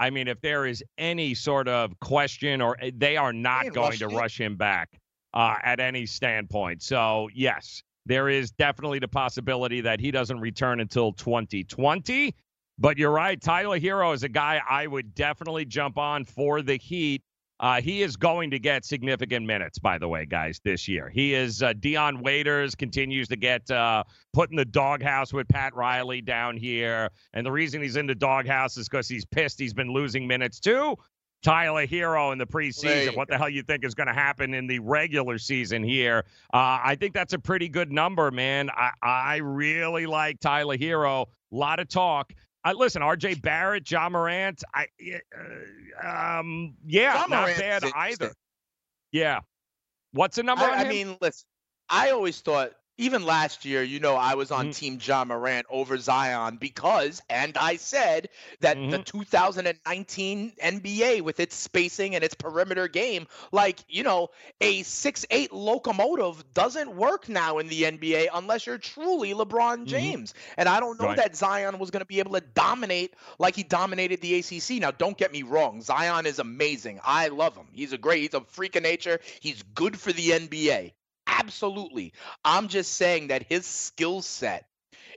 [0.00, 3.74] I mean, if there is any sort of question or eh, they are not ain't
[3.74, 4.14] going to it.
[4.14, 4.88] rush him back
[5.34, 6.82] uh, at any standpoint.
[6.82, 12.34] So, yes, there is definitely the possibility that he doesn't return until 2020.
[12.78, 13.40] But you're right.
[13.40, 17.22] Tyler Herro is a guy I would definitely jump on for the Heat.
[17.62, 21.08] Uh, he is going to get significant minutes, by the way, guys, this year.
[21.08, 25.72] He is uh, Dion Waiters continues to get uh, put in the doghouse with Pat
[25.74, 29.72] Riley down here, and the reason he's in the doghouse is because he's pissed he's
[29.72, 30.96] been losing minutes too.
[31.42, 33.16] Tyler Herro in the preseason.
[33.16, 36.24] What the hell you think is going to happen in the regular season here?
[36.54, 38.70] Uh, I think that's a pretty good number, man.
[38.70, 41.22] I, I really like Tyler Herro.
[41.22, 42.32] A lot of talk.
[42.64, 43.34] Uh, listen, R.J.
[43.36, 44.62] Barrett, Ja Morant.
[44.74, 44.86] I,
[46.04, 48.32] uh, um, yeah, John not Morant's bad either.
[49.10, 49.40] Yeah.
[50.12, 51.46] What's the number I, I mean, listen,
[51.88, 54.70] I always thought even last year, you know, I was on Mhm.
[54.70, 58.28] Team Ja Morant over Zion because, and I said
[58.60, 59.04] that the Mhm.
[59.04, 64.28] 2019 NBA with its spacing and its perimeter game, like, you know,
[64.60, 70.34] a six-eight locomotive doesn't work now in the NBA unless you're truly LeBron James.
[70.56, 71.14] And I don't know Right.
[71.14, 74.80] that Zion was going to be able to dominate like he dominated the ACC.
[74.80, 75.80] Now, don't get me wrong.
[75.82, 77.00] Zion is amazing.
[77.02, 77.68] I love him.
[77.72, 79.18] He's a great, he's a freak of nature.
[79.40, 80.92] He's good for the NBA.
[81.42, 82.12] Absolutely.
[82.44, 84.68] I'm just saying that his skill set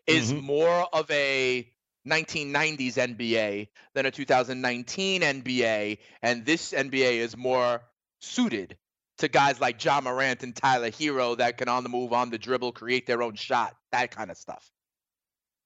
[0.08, 0.42] is Mhm.
[0.42, 1.72] more of a
[2.04, 7.82] 1990s NBA than a 2019 NBA, and this NBA is more
[8.22, 8.78] suited
[9.20, 12.38] to guys like Ja Morant and Tyler Herro that can on the move, on the
[12.38, 14.72] dribble, create their own shot, that kind of stuff.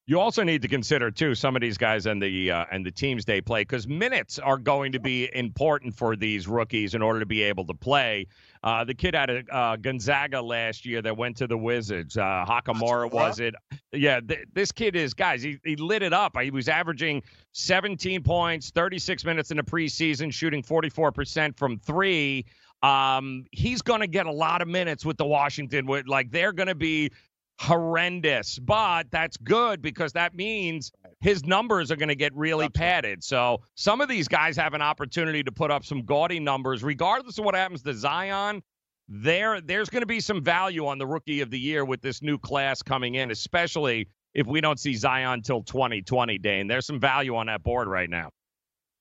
[0.10, 2.90] You also need to consider too some of these guys and the uh, and the
[2.90, 7.20] teams they play because minutes are going to be important for these rookies in order
[7.20, 8.26] to be able to play.
[8.64, 12.44] Uh, the kid out of uh, Gonzaga last year that went to the Wizards, uh,
[12.50, 13.54] Hachimura was it?
[13.92, 15.44] Yeah, th- this kid is guys.
[15.44, 16.36] He he lit it up.
[16.42, 22.48] He was averaging 17 points, 36 minutes in the preseason, shooting 44 percent from three.
[22.82, 25.86] Um, he's going to get a lot of minutes with the Washington.
[25.86, 27.12] With like they're going to be
[27.60, 33.24] horrendous, but that's good because that means his numbers are going to get really padded.
[33.24, 37.38] So some of these guys have an opportunity to put up some gaudy numbers, regardless
[37.38, 38.64] of what happens to Zion.
[39.10, 42.22] There, there's going to be some value on the rookie of the year with this
[42.22, 46.38] new class coming in, especially if we don't see Zion till 2020.
[46.38, 48.30] Dane, there's some value on that board right now.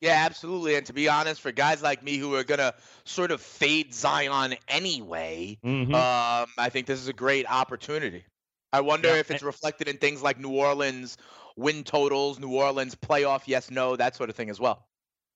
[0.00, 0.76] Yeah, absolutely.
[0.76, 2.72] And to be honest, for guys like me who are gonna
[3.04, 5.92] sort of fade Zion anyway, Mhm.
[5.92, 8.24] um, I think this is a great opportunity.
[8.72, 11.16] I wonder Yeah, if it's reflected in things like New Orleans
[11.56, 14.86] win totals, New Orleans playoff, yes, no, that sort of thing as well.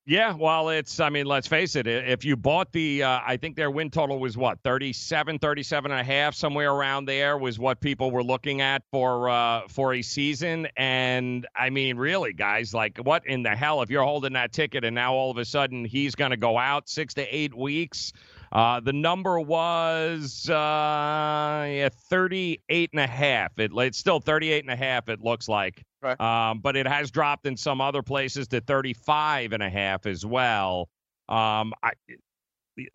[0.05, 1.87] Yeah, well, it's, I mean, let's face it.
[1.87, 6.01] If you bought the, uh, I think their win total was what, 37, 37 and
[6.01, 10.01] a half, somewhere around there was what people were looking at for, uh, for a
[10.01, 10.67] season.
[10.75, 14.83] And I mean, really, guys, like what in the hell if you're holding that ticket
[14.83, 18.11] and now all of a sudden he's going to go out six to eight weeks?
[18.53, 23.57] Uh, the number was uh, yeah, 38 and a half.
[23.57, 25.83] It, it's still 38 and a half, it looks like.
[26.03, 26.19] Right.
[26.21, 30.23] Um, but it has dropped in some other places to 35 and a half as
[30.23, 30.87] well.
[31.29, 31.93] Um, I,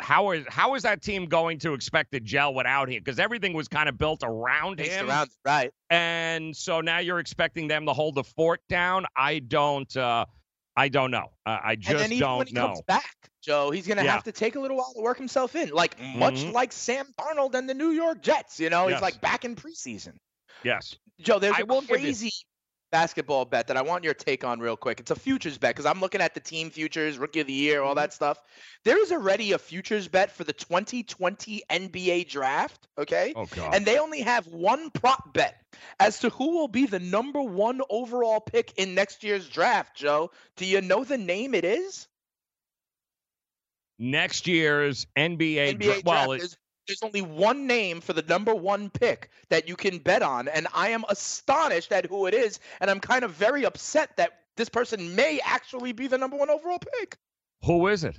[0.01, 3.01] how is how is that team going to expect to gel without him?
[3.03, 5.73] Because everything was kind of built around him, around right.
[5.91, 9.07] and so now you're expecting them to hold the fort down.
[9.17, 9.95] I don't.
[9.97, 10.27] Uh,
[10.79, 11.33] I don't know.
[11.45, 12.67] Uh, I and just then even don't when he know.
[12.69, 14.13] comes back, Joe, he's gonna Yeah.
[14.13, 16.53] have to take a little while to work himself in, like much Mhm.
[16.53, 18.61] like Sam Darnold and the New York Jets.
[18.61, 18.99] You know, Yes.
[18.99, 20.19] he's like back in preseason.
[20.63, 20.95] Yes.
[21.21, 22.33] Joe, there's I a crazy
[22.91, 25.01] basketball bet that I want your take on real quick.
[25.01, 27.81] It's a futures bet because I'm looking at the team futures, rookie of the year,
[27.81, 27.89] Mm-hmm.
[27.89, 28.41] all that stuff.
[28.85, 32.89] There is already a futures bet for the 2020 NBA draft.
[32.97, 33.33] Okay.
[33.37, 33.75] Oh God.
[33.75, 35.55] And they only have one prop bet
[36.01, 40.31] as to who will be the number one overall pick in next year's draft, Joe.
[40.57, 42.09] Do you know the name it is?
[43.99, 45.75] Next year's NBA.
[45.77, 46.05] NBA dra- draft.
[46.07, 46.57] well, it,
[46.89, 50.67] there's, only one name for the number one pick that you can bet on, and
[50.75, 54.69] I am astonished at who it is, and I'm kind of very upset that this
[54.69, 57.17] person may actually be the number one overall pick.
[57.63, 58.19] who is it?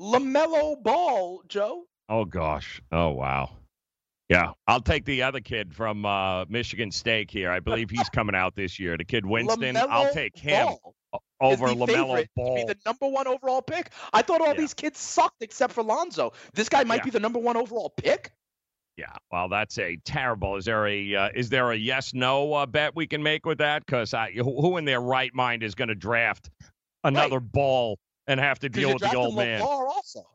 [0.00, 1.84] Lamelo Ball, Joe.
[2.08, 2.80] Oh gosh.
[2.90, 3.50] Oh wow.
[4.28, 7.50] Yeah, I'll take the other kid from uh, Michigan State here.
[7.50, 8.96] I believe he's coming out this year.
[8.96, 9.76] The kid Winston.
[9.76, 10.94] I'll take him Ball
[11.42, 12.54] over Lamelo Ball.
[12.56, 13.90] be the number one overall pick.
[14.12, 14.54] I thought all Yeah.
[14.54, 16.32] these kids sucked except for Lonzo.
[16.54, 17.04] This guy might Yeah.
[17.04, 18.32] be the number one overall pick.
[18.96, 20.56] Yeah, well, that's a terrible.
[20.56, 23.58] Is there a uh, is there a yes no uh, bet we can make with
[23.58, 23.84] that?
[23.86, 26.50] Because who who in their right mind is going to draft
[27.02, 29.62] another ball and have to deal with the old man?
[29.62, 30.28] Also.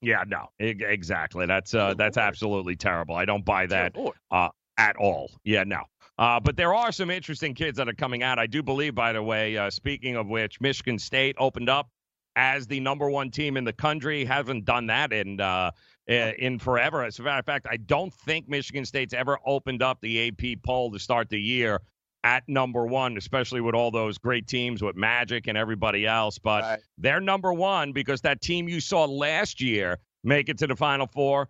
[0.00, 1.44] Yeah, no, exactly.
[1.46, 3.14] That's uh, that's absolutely terrible.
[3.14, 3.94] I don't buy that
[4.30, 5.30] uh, at all.
[5.44, 5.82] Yeah, no.
[6.18, 8.38] Uh, but there are some interesting kids that are coming out.
[8.38, 11.90] I do believe, by the way, uh, speaking of which, Michigan State opened up
[12.34, 14.24] as the number one team in the country.
[14.24, 15.70] Haven't done that in uh,
[16.06, 17.04] in forever.
[17.04, 20.62] As a matter of fact, I don't think Michigan State's ever opened up the AP
[20.64, 21.80] poll to start the year
[22.24, 26.38] at number one, especially with all those great teams with Magic and everybody else.
[26.38, 26.80] But Right.
[26.96, 31.06] they're number one because that team you saw last year make it to the Final
[31.06, 31.48] Four.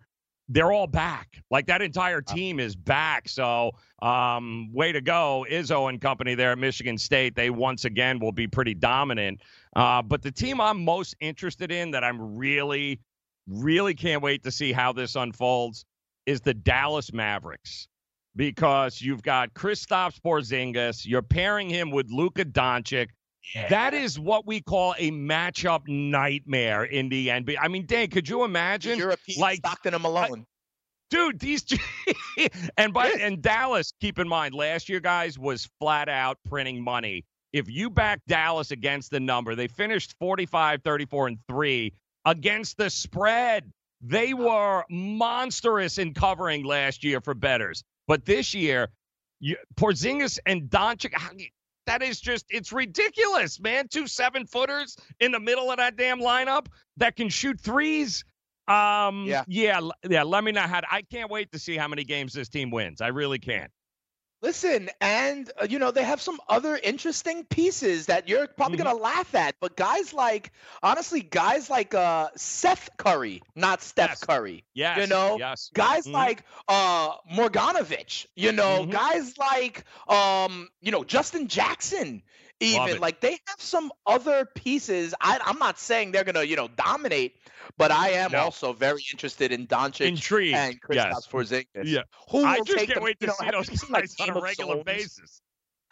[0.49, 1.41] They're all back.
[1.51, 3.29] Like that entire team is back.
[3.29, 7.35] So, um, way to go, Izzo and company there at Michigan State.
[7.35, 9.41] They once again will be pretty dominant.
[9.75, 12.99] Uh, but the team I'm most interested in that I'm really,
[13.47, 15.85] really can't wait to see how this unfolds
[16.25, 17.87] is the Dallas Mavericks
[18.35, 21.05] because you've got Kristaps Porzingis.
[21.05, 23.09] You're pairing him with Luka Doncic.
[23.69, 27.57] That is what we call a matchup nightmare in the NBA.
[27.59, 28.99] I mean, Dave, could you imagine?
[29.37, 30.45] Like- Stockton and Malone.
[31.09, 31.65] dude, these
[32.77, 37.25] and by and Dallas, keep in mind, last year, guys, was flat out printing money.
[37.51, 41.93] If you back Dallas against the number, they finished 45, 34, and 3
[42.25, 43.71] against the spread.
[44.01, 47.83] They were monstrous in covering last year for bettors.
[48.07, 48.89] But this year,
[49.39, 51.13] you, Porzingis and Doncic,
[51.89, 53.87] that is just it's ridiculous, man.
[53.87, 58.23] Two seven footers in the middle of that damn lineup that can shoot threes.
[58.67, 59.43] Um, Yeah.
[59.47, 60.21] yeah, yeah.
[60.23, 60.81] Let me know how.
[60.91, 63.01] I can't wait to see how many games this team wins.
[63.01, 63.71] I really can't.
[64.41, 68.83] Listen, and uh, you know they have some other interesting pieces that you're probably Mhm.
[68.83, 74.19] gonna laugh at, but guys like honestly, guys like uh Seth Curry, not Steph Yes.
[74.19, 74.63] Curry.
[74.73, 75.71] Yes, You know, yes.
[75.73, 76.13] guys Mhm.
[76.13, 78.89] like uh Marjanovic, you know, Mhm.
[78.89, 82.21] guys like um, you know, Justin Jackson,
[82.59, 85.13] even like they have some other pieces.
[85.21, 87.35] I, I'm not saying they're gonna, you know, dominate,
[87.77, 88.39] but I am No.
[88.39, 90.55] also very interested in Doncic Intrigued.
[90.55, 91.27] and Kristaps yes.
[91.27, 91.65] Porzingis.
[91.85, 92.01] Yeah.
[92.31, 94.15] Who I just take can't them, wait you to know, see those you like, guys
[94.19, 95.41] on a regular basis.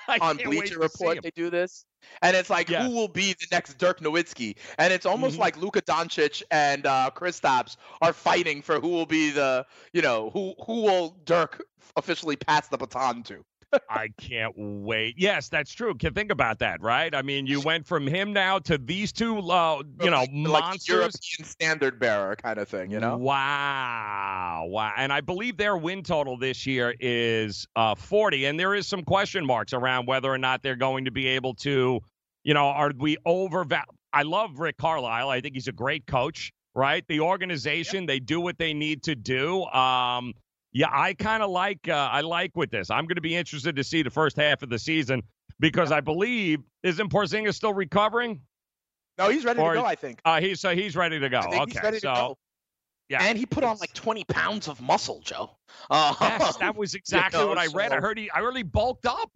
[0.09, 1.83] I on Bleacher Report they do this,
[2.21, 2.87] and it's like Yeah.
[2.87, 5.39] who will be the next Dirk Nowitzki, and it's almost Mhm.
[5.39, 10.29] like Luka Doncic and uh, Kristaps are fighting for who will be the you know
[10.29, 11.61] who who will Dirk
[11.97, 13.43] officially pass the baton to.
[13.89, 15.15] I can't wait.
[15.17, 15.93] Yes, that's true.
[15.95, 17.13] Can think about that, right?
[17.13, 20.87] I mean, you went from him now to these two, uh, you know, like, monsters.
[20.87, 23.17] European standard bearer kind of thing, you know.
[23.17, 24.65] Wow.
[24.69, 24.93] Wow.
[24.95, 28.45] And I believe their win total this year is uh, 40.
[28.45, 31.53] And there is some question marks around whether or not they're going to be able
[31.55, 31.99] to,
[32.43, 33.65] you know, are we over?
[34.13, 35.29] I love Rick Carlisle.
[35.29, 37.03] I think he's a great coach, right?
[37.07, 39.63] The organization, they do what they need to do.
[39.65, 40.33] Um,
[40.77, 42.91] yeah, I kind of like uh, I like with this.
[42.91, 45.23] I'm going to be interested to see the first half of the season
[45.59, 48.41] because I believe isn't Porzingis still recovering?
[49.17, 49.85] No, he's ready Or- to go.
[49.85, 50.19] I think.
[50.23, 51.39] Uh, he's so he's ready to go.
[51.39, 52.37] I think okay, he's ready so to go.
[53.09, 55.57] yeah, and he put on like 20 pounds of muscle, Joe.
[55.89, 57.91] Uh, Yes, that was exactly know, what I read.
[57.91, 59.31] I heard he, I heard he bulked up.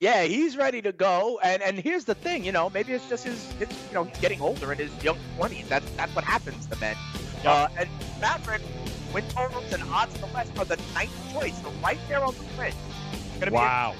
[0.00, 1.38] Yeah, he's ready to go.
[1.44, 4.18] And and here's the thing, you know, maybe it's just his, his you know, he's
[4.18, 5.68] getting older in his young 20s.
[5.68, 6.96] That's that's what happens to men.
[7.44, 7.88] Uh, and
[8.20, 8.60] Maverick,
[9.12, 12.34] win totals and odds in the West are the ninth choice, so right there on
[12.34, 12.74] the fringe.
[13.50, 13.94] Wow,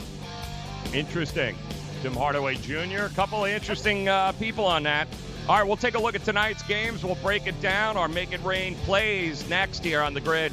[0.93, 1.57] interesting.
[2.03, 3.05] Tim Hardaway Jr.
[3.05, 5.09] A couple of interesting uh, people on that.
[5.49, 7.05] All right, we'll take a look at tonight's games.
[7.05, 7.97] We'll break it down.
[7.97, 10.53] Our Make It Rain plays next here on the grid.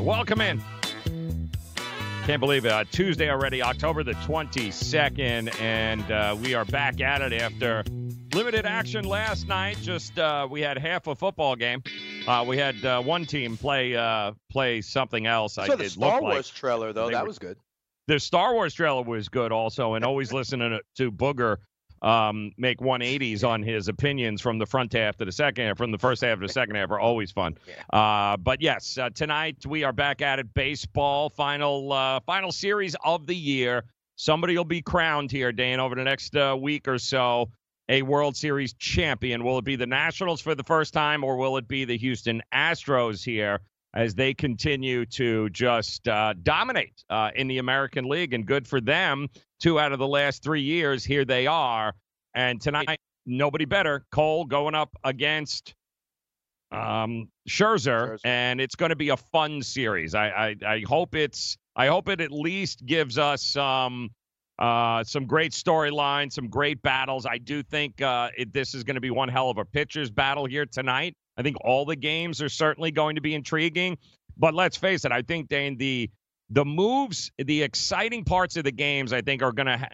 [0.00, 0.62] Welcome in.
[2.26, 2.72] Can't believe it.
[2.72, 7.82] Uh, Tuesday already, October the 22nd, and uh, we are back at it after
[8.32, 9.78] limited action last night.
[9.82, 11.82] Just uh, we had half a football game.
[12.26, 15.54] Uh, we had uh, one team play uh, play something else.
[15.54, 17.58] So I the did Star look Wars like trailer though, they that were- was good.
[18.06, 21.56] the Star Wars trailer was good also, and always listening to Booger
[22.02, 25.90] um, make 180s on his opinions from the front half to the second half, from
[25.90, 27.56] the first half to the second half are always fun.
[27.92, 30.52] Uh, but yes, uh, tonight we are back at it.
[30.54, 33.84] Baseball final uh, final series of the year.
[34.16, 37.50] Somebody will be crowned here, Dan, over the next uh, week or so.
[37.88, 39.42] A World Series champion.
[39.42, 42.40] Will it be the Nationals for the first time, or will it be the Houston
[42.54, 43.60] Astros here?
[43.94, 48.34] as they continue to just uh, dominate uh, in the American League.
[48.34, 49.28] And good for them.
[49.60, 51.94] Two out of the last three years, here they are.
[52.34, 54.04] And tonight, nobody better.
[54.10, 55.74] Cole going up against
[56.72, 58.18] um, Scherzer, Scherzer.
[58.24, 60.14] and it's going to be a fun series.
[60.14, 64.10] I, I I hope it's I hope it at least gives us some
[64.58, 67.26] uh, some great storylines, some great battles.
[67.26, 70.10] I do think uh, it, this is going to be one hell of a pitcher's
[70.10, 71.14] battle here tonight.
[71.36, 73.96] I think all the games are certainly going to be intriguing.
[74.36, 76.10] But let's face it, I think Dane the
[76.50, 79.88] the moves, the exciting parts of the games, I think are going to ha-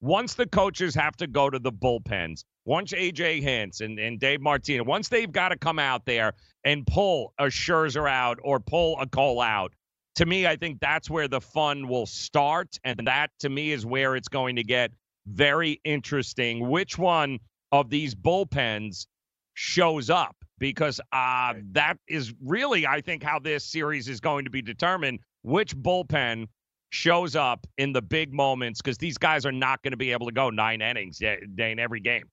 [0.00, 2.44] once the coaches have to go to the bullpens.
[2.64, 6.34] Once AJ Hinch and, and Dave Martinez, once they've got to come out there
[6.64, 9.72] and pull a Scherzer out or pull a Cole out,
[10.16, 12.78] to me, I think that's where the fun will start.
[12.84, 14.92] And that, to me, is where it's going to get
[15.26, 16.68] very interesting.
[16.68, 17.38] Which one
[17.72, 19.06] of these bullpens
[19.54, 24.50] shows up because uh, that is really, I think, how this series is going to
[24.50, 25.20] be determined.
[25.42, 26.48] Which bullpen
[26.90, 30.26] shows up in the big moments because these guys are not going to be able
[30.26, 32.28] to go nine innings in every game.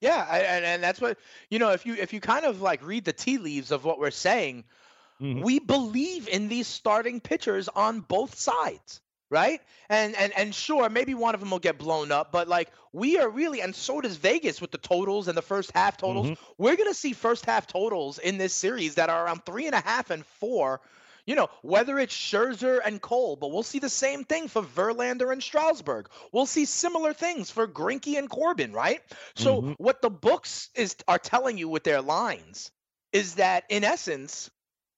[0.00, 1.18] Yeah, and, and that's what
[1.50, 1.70] you know.
[1.70, 4.64] If you if you kind of like read the tea leaves of what we're saying,
[5.20, 5.42] mm-hmm.
[5.42, 9.00] we believe in these starting pitchers on both sides
[9.34, 9.60] right?
[9.88, 13.18] And and and sure, maybe one of them will get blown up, but like we
[13.18, 16.28] are really, and so does Vegas with the totals and the first half totals.
[16.28, 16.52] Mm-hmm.
[16.58, 19.80] We're gonna see first half totals in this series that are around three and a
[19.80, 20.80] half and four.
[21.26, 25.32] You know, whether it's Scherzer and Cole, but we'll see the same thing for Verlander
[25.32, 26.08] and Strasburg.
[26.32, 29.00] We'll see similar things for Greinke and Corbin, right?
[29.34, 29.72] So mm-hmm.
[29.78, 32.70] what the books is are telling you with their lines
[33.12, 34.50] is that in essence,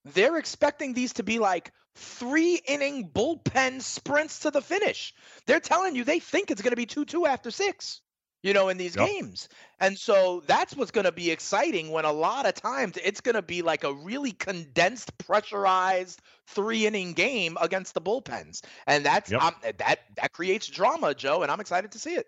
[0.05, 5.14] they're expecting these to be like three inning bullpen sprints to the finish.
[5.47, 8.01] They're telling you they think it's going to be 2 2 after six,
[8.47, 9.09] you know, in these yep.
[9.09, 9.49] games.
[9.81, 13.35] And so that's what's going to be exciting when a lot of times it's going
[13.35, 18.63] to be like a really condensed, pressurized three inning game against the bullpens.
[18.87, 19.43] And that's yep.
[19.43, 22.27] um, that that creates drama, Joe, and I'm excited to see it.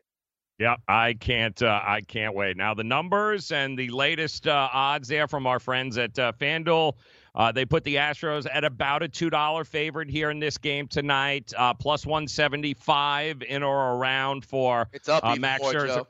[0.59, 1.63] Yeah, I can't.
[1.63, 2.57] Uh, I can't wait.
[2.57, 6.95] Now the numbers and the latest uh, odds there from our friends at uh, FanDuel.
[7.35, 11.53] Uh, they put the Astros at about a $2 favorite here in this game tonight,
[11.57, 15.87] uh, plus 175 in or around for it's up uh, Max more, Scherzer.
[15.87, 16.09] Joe.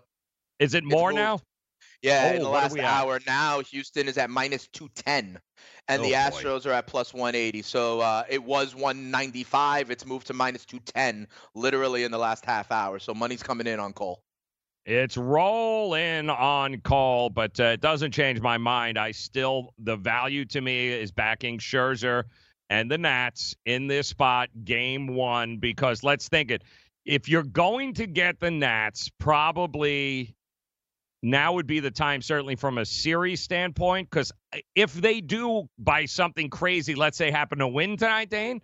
[0.59, 1.41] Is it more now?
[2.03, 3.16] Yeah, oh, in the last hour.
[3.16, 3.27] At?
[3.27, 5.41] Now Houston is at minus 210,
[5.89, 6.71] and oh, the Astros boy.
[6.71, 7.62] are at plus 180.
[7.62, 9.91] So uh, it was 195.
[9.91, 12.99] It's moved to minus 210 literally in the last half hour.
[12.99, 14.23] So money's coming in on Cole.
[14.89, 18.97] It's rolling on call, but uh, it doesn't change my mind.
[18.97, 22.24] I still, the value to me is backing Scherzer
[22.70, 26.64] and the Nats in this spot, game one, because let's think it.
[27.05, 30.34] If you're going to get the Nats, probably
[31.22, 34.32] now would be the time, certainly from a series standpoint, because
[34.74, 38.62] if they do by something crazy, let's say happen to win tonight, Dane,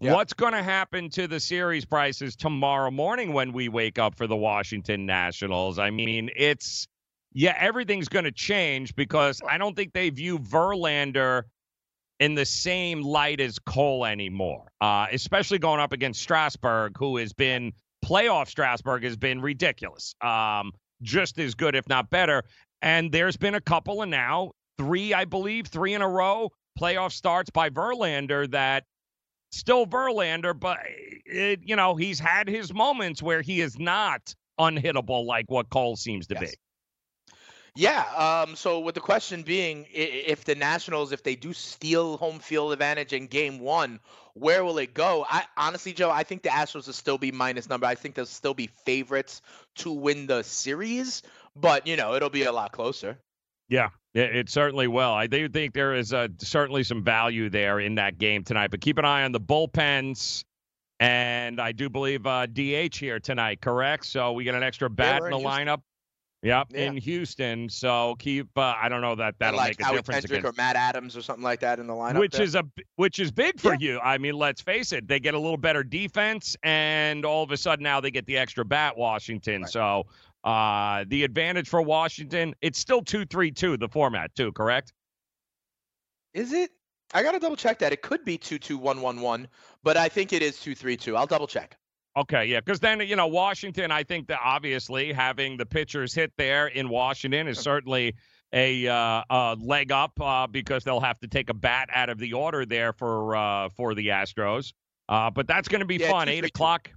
[0.00, 4.26] What's going to happen to the series prices tomorrow morning when we wake up for
[4.26, 5.78] the Washington Nationals?
[5.78, 6.88] I mean, it's
[7.32, 11.44] yeah, everything's going to change because I don't think they view Verlander
[12.18, 17.32] in the same light as Cole anymore, uh, especially going up against Strasburg, who has
[17.32, 17.72] been
[18.04, 20.72] playoff Strasburg has been ridiculous, um,
[21.02, 22.42] just as good, if not better.
[22.82, 27.12] And there's been a couple, and now three, I believe, three in a row playoff
[27.12, 28.84] starts by Verlander that
[29.50, 35.24] still Verlander, but it, you know he's had his moments where he is not unhittable
[35.24, 36.50] like what Cole seems to yes.
[36.50, 36.56] be.
[37.76, 38.04] Yeah.
[38.16, 42.72] Um, so with the question being, if the Nationals, if they do steal home field
[42.72, 44.00] advantage in Game One,
[44.34, 45.24] where will it go?
[45.28, 47.86] I honestly, Joe, I think the Astros will still be minus number.
[47.86, 49.40] I think they'll still be favorites
[49.76, 51.22] to win the series,
[51.54, 53.18] but you know it'll be a lot closer.
[53.70, 55.12] Yeah, it certainly will.
[55.12, 58.80] I do think there is uh, certainly some value there in that game tonight, but
[58.80, 60.44] keep an eye on the bullpens.
[60.98, 64.04] And I do believe uh, DH here tonight, correct?
[64.04, 65.66] So we get an extra bat yeah, in the Houston.
[65.66, 65.80] lineup.
[66.42, 66.80] Yep, yeah.
[66.80, 67.68] in Houston.
[67.68, 68.48] So keep.
[68.56, 70.26] Uh, I don't know that that'll like make a difference.
[70.26, 72.18] Kendrick or Matt Adams or something like that in the lineup.
[72.18, 72.42] Which there.
[72.42, 72.64] is a
[72.96, 73.78] which is big for yeah.
[73.80, 74.00] you.
[74.00, 75.06] I mean, let's face it.
[75.06, 78.38] They get a little better defense, and all of a sudden now they get the
[78.38, 78.96] extra bat.
[78.96, 79.62] Washington.
[79.62, 79.70] Right.
[79.70, 80.06] So
[80.44, 84.92] uh, the advantage for Washington, it's still 2 3 2, the format, too, correct?
[86.34, 86.70] Is it?
[87.12, 87.92] I got to double check that.
[87.92, 89.48] It could be 2 2 1 1 1,
[89.82, 91.16] but I think it is 2 3 2.
[91.16, 91.76] I'll double check.
[92.16, 96.32] Okay, yeah, because then, you know, Washington, I think that obviously having the pitchers hit
[96.36, 98.16] there in Washington is certainly
[98.52, 102.18] a, uh, a leg up uh, because they'll have to take a bat out of
[102.18, 104.72] the order there for uh, for the Astros.
[105.08, 106.28] Uh, but that's going to be yeah, fun.
[106.28, 106.90] Eight o'clock.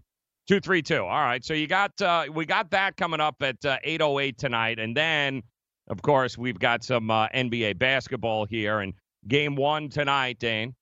[0.48, 1.04] Two three two.
[1.04, 1.44] All right.
[1.44, 4.80] So you got uh, we got that coming up at uh, eight oh eight tonight,
[4.80, 5.42] and then
[5.88, 8.94] of course we've got some uh, NBA basketball here, and
[9.28, 10.76] game one tonight, Dane,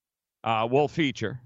[0.44, 1.42] uh, will feature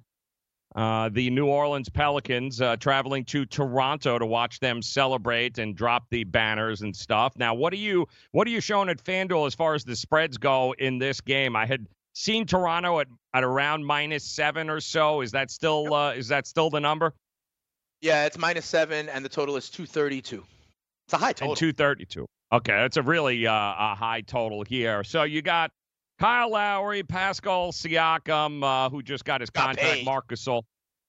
[0.76, 6.04] uh, the New Orleans Pelicans uh, traveling to Toronto to watch them celebrate and drop
[6.10, 7.34] the banners and stuff.
[7.38, 10.38] Now, what are you what are you showing at FanDuel as far as the spreads
[10.38, 11.56] go in this game?
[11.56, 15.22] I had seen Toronto at, at around minus seven or so.
[15.22, 17.14] Is that still uh, is that still the number?
[18.06, 20.44] Yeah, it's minus seven, and the total is 232.
[21.08, 21.54] It's a high total.
[21.54, 22.28] And 232.
[22.54, 25.04] Okay, that's a really uh, a high total here.
[25.04, 25.72] So you got
[26.20, 30.06] Kyle Lowry, Pascal Siakam, uh, who just got his got contract, paid.
[30.06, 30.62] Marc Gasol,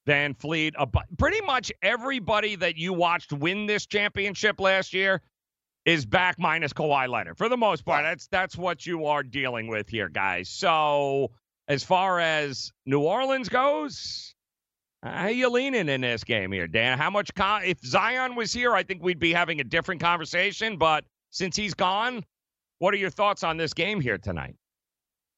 [0.08, 0.72] VanVleet.
[0.78, 0.86] Uh,
[1.18, 5.20] pretty much everybody that you watched win this championship last year
[5.84, 8.04] is back minus Kawhi Leonard for the most part.
[8.04, 10.48] That's that's what you are dealing with here, guys.
[10.48, 11.32] So
[11.68, 14.34] as far as New Orleans goes,
[15.02, 16.98] how you leaning in this game here, Dan?
[16.98, 17.30] How much?
[17.64, 20.76] if Zion was here, I think we'd be having a different conversation.
[20.78, 22.24] But since he's gone,
[22.78, 24.56] What are your thoughts on this game here tonight?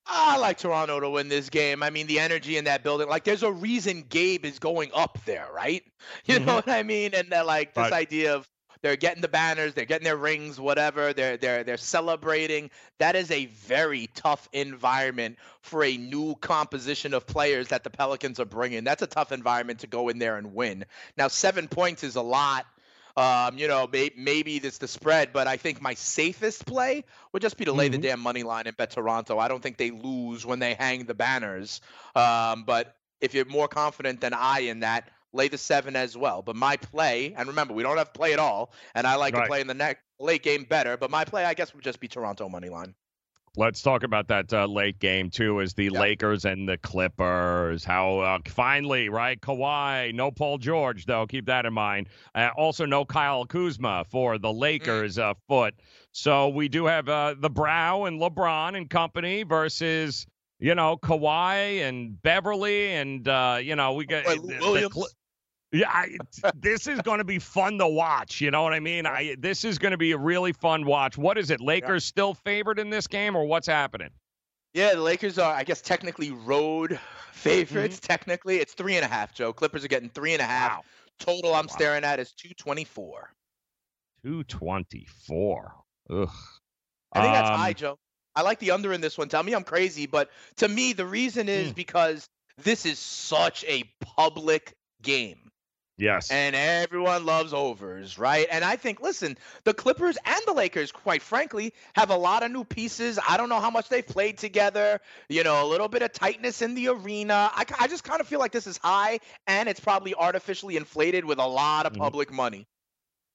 [0.07, 1.83] I like Toronto to win this game.
[1.83, 3.09] I mean, the energy in that building.
[3.09, 5.83] Like, there's a reason Gabe is going up there, right?
[6.25, 6.47] You Mm-hmm.
[6.47, 7.15] know what I mean?
[7.15, 7.93] And that, like, this Right.
[7.93, 8.49] idea of
[8.83, 11.13] they're getting the banners, they're getting their rings, whatever.
[11.13, 12.71] They're they're they're celebrating.
[12.99, 18.41] That is a very tough environment for a new composition of players that the Pelicans
[18.41, 18.85] are bringing.
[18.85, 20.85] That's a tough environment to go in there and win.
[21.17, 22.67] Now, seven points is a lot.
[23.17, 27.03] Um, you know, may, maybe this the spread, but I think my safest play
[27.33, 28.03] would just be to lay the Mhm.
[28.03, 29.41] damn money line and bet Toronto.
[29.41, 31.81] I don't think they lose when they hang the banners.
[32.15, 36.43] Um, but if you're more confident than I in that, lay the seven as well.
[36.43, 39.43] But my play, and remember, we don't have play at all, and I like Right.
[39.43, 40.97] to play in the next late game better.
[40.97, 42.95] But my play, I guess, would just be Toronto money line.
[43.57, 45.93] Let's talk about that uh, late game too, Is the Yep.
[45.95, 47.83] Lakers and the Clippers.
[47.83, 49.41] How uh, finally, right?
[49.41, 51.27] Kawhi, no Paul George though.
[51.27, 52.09] Keep that in mind.
[52.35, 55.75] Uh, also, no Kyle Kuzma for the Lakers uh, foot.
[56.13, 60.27] So we do have uh, the Brow and LeBron and company versus
[60.61, 64.95] you know Kawhi and Beverley and uh, you know we got Boy, the- the Williams.
[64.95, 65.09] Cl-
[65.73, 66.17] yeah, I,
[66.55, 68.41] this is going to be fun to watch.
[68.41, 69.07] You know what I mean?
[69.07, 71.19] I this is going to be a really fun watch.
[71.19, 71.61] What is it?
[71.61, 74.11] Lakers still favored in this game, or what's happening?
[74.75, 77.01] Yeah, the Lakers are, I guess, technically road
[77.33, 78.01] favorites.
[78.01, 79.35] Technically, it's three and a half.
[79.35, 80.71] Joe Clippers are getting three and a half.
[80.79, 80.85] Wow,
[81.19, 81.75] Total, I'm Wow.
[81.75, 83.33] staring at is two twenty four.
[84.25, 85.75] two twenty four.
[86.11, 86.29] Ugh.
[87.13, 87.99] I think that's Um, high, Joe.
[88.37, 89.29] I like the under in this one.
[89.29, 91.75] Tell me I'm crazy, but to me, the reason is Hmm.
[91.75, 95.48] because this is such a public game.
[95.99, 96.31] Yes.
[96.31, 98.47] And everyone loves overs, right?
[98.51, 102.53] And I think, listen, the Clippers and the Lakers, quite frankly, have a lot of
[102.53, 103.19] new pieces.
[103.29, 105.01] I don't know how much they've played together.
[105.29, 107.51] You know, a little bit of tightness in the arena.
[107.53, 109.19] I, I just kind of feel like this is high,
[109.49, 111.99] and it's probably artificially inflated with a lot of Mhm.
[111.99, 112.69] public money.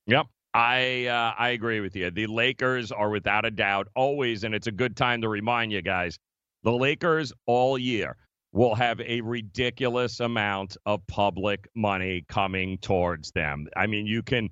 [0.07, 0.27] Yep.
[0.53, 2.11] I uh, I agree with you.
[2.11, 5.81] The Lakers are without a doubt always, and it's a good time to remind you
[5.81, 6.17] guys,
[6.63, 8.15] the Lakers all year
[8.53, 13.67] will have a ridiculous amount of public money coming towards them.
[13.75, 14.49] I mean, you can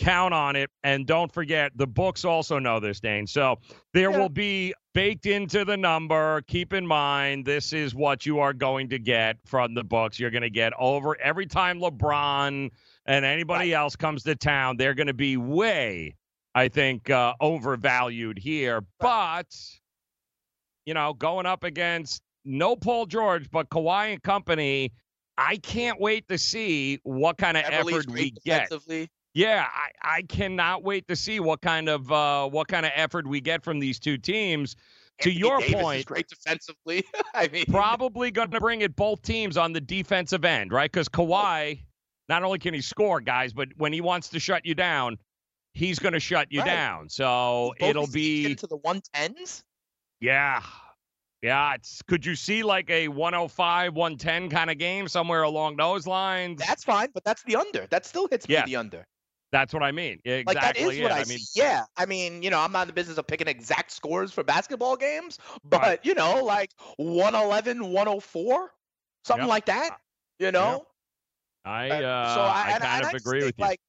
[0.00, 3.28] count on it, and don't forget the books also know this, Dane.
[3.28, 3.60] So
[3.92, 4.18] there Yeah.
[4.18, 6.42] will be baked into the number.
[6.48, 10.18] Keep in mind, this is what you are going to get from the books.
[10.18, 12.70] You're going to get over every time LeBron
[13.06, 16.16] and anybody else comes to town, they're going to be way,
[16.56, 18.82] I think, uh, overvalued here.
[18.98, 19.46] But,
[20.86, 24.92] you know, going up against no Paul George, but Kawhi and company,
[25.36, 28.70] I can't wait to see what kind of effort we get.
[29.34, 33.26] Yeah, I, I cannot wait to see what kind of uh, what kind of effort
[33.26, 34.76] we get from these two teams.
[35.22, 37.04] To your Davis is point, great defensively.
[37.34, 40.90] I mean, probably going to bring it both teams on the defensive end, right?
[40.90, 41.80] Because Kawhi,
[42.28, 45.18] not only can he score, guys, but when he wants to shut you down,
[45.72, 46.66] he's going to shut you Right.
[46.66, 47.08] down.
[47.08, 49.64] So it'll these teams get be, into the one tens.
[50.20, 50.62] yeah,
[51.44, 51.74] yeah.
[51.74, 56.58] It's could you see like a 105, 110 kind of game somewhere along those lines?
[56.58, 57.86] That's fine, but that's the under.
[57.90, 59.06] That still hits me the under.
[59.52, 60.20] That's what I mean.
[60.24, 61.02] Yeah, Like that Exactly.
[61.02, 61.14] what it.
[61.14, 61.60] I, mean, see.
[61.60, 64.42] Yeah, I mean, you know, I'm not in the business of picking exact scores for
[64.42, 68.70] basketball games, but you know, like 111, 104,
[69.24, 69.48] something Yep.
[69.48, 70.00] like that.
[70.40, 70.86] You know,
[71.64, 73.64] I Uh, so I, I kind of I agree with you.
[73.64, 73.80] Like,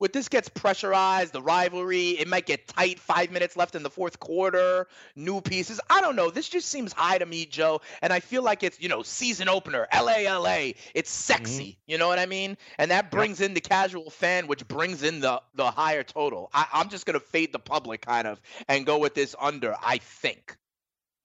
[0.00, 2.98] with this gets pressurized, the rivalry, it might get tight.
[2.98, 5.80] Five minutes left in the fourth quarter, new pieces.
[5.88, 6.30] I don't know.
[6.30, 7.82] This just seems high to me, Joe.
[8.02, 10.72] And I feel like it's you know season opener, LA, LA.
[10.94, 11.78] It's sexy.
[11.86, 12.56] You know what I mean?
[12.78, 16.50] And that brings in the casual fan, which brings in the the higher total.
[16.52, 19.76] I, I'm just gonna fade the public kind of and go with this under.
[19.80, 20.56] I think.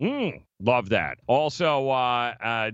[0.02, 1.20] Mm, love that.
[1.26, 2.72] Also, uh, uh,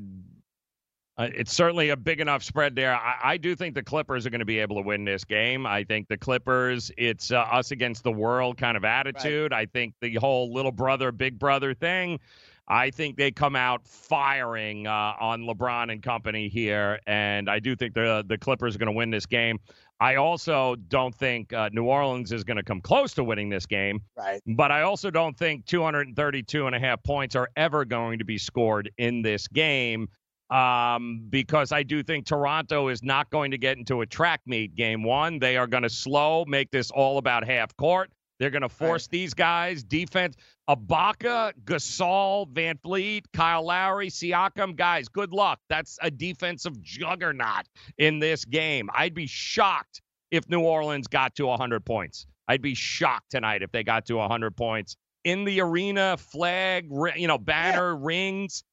[1.22, 2.96] uh, it's certainly a big enough spread there.
[2.96, 5.66] I, I do think the Clippers are going to be able to win this game.
[5.66, 9.54] I think the Clippers, it's uh, us against the world kind of attitude.
[9.54, 12.20] I think the whole little brother, big brother thing.
[12.68, 17.76] I think they come out firing uh, on LeBron and company here, and I do
[17.76, 19.60] think the the Clippers are going to win this game.
[20.00, 23.68] I also don't think uh, New Orleans is going to come close to winning this
[23.68, 24.02] game.
[24.18, 24.42] Right.
[24.48, 28.40] But I also don't think 232 and a half points are ever going to be
[28.40, 30.08] scored in this game
[30.52, 34.76] um, because I do think Toronto is not going to get into a track meet
[34.76, 35.40] game one.
[35.40, 38.12] They are going to slow, make this all about half court.
[38.40, 40.36] They're going to force these guys defense.
[40.68, 45.60] Ibaka, Gasol, VanVleet, Kyle Lowry, Siakam, guys, good luck.
[45.70, 48.90] That's a defensive juggernaut in this game.
[48.96, 52.26] I'd be shocked if New Orleans got to 100 points.
[52.48, 57.28] I'd be shocked tonight if they got to 100 points in the arena, flag, you
[57.28, 58.64] know, banner, rings.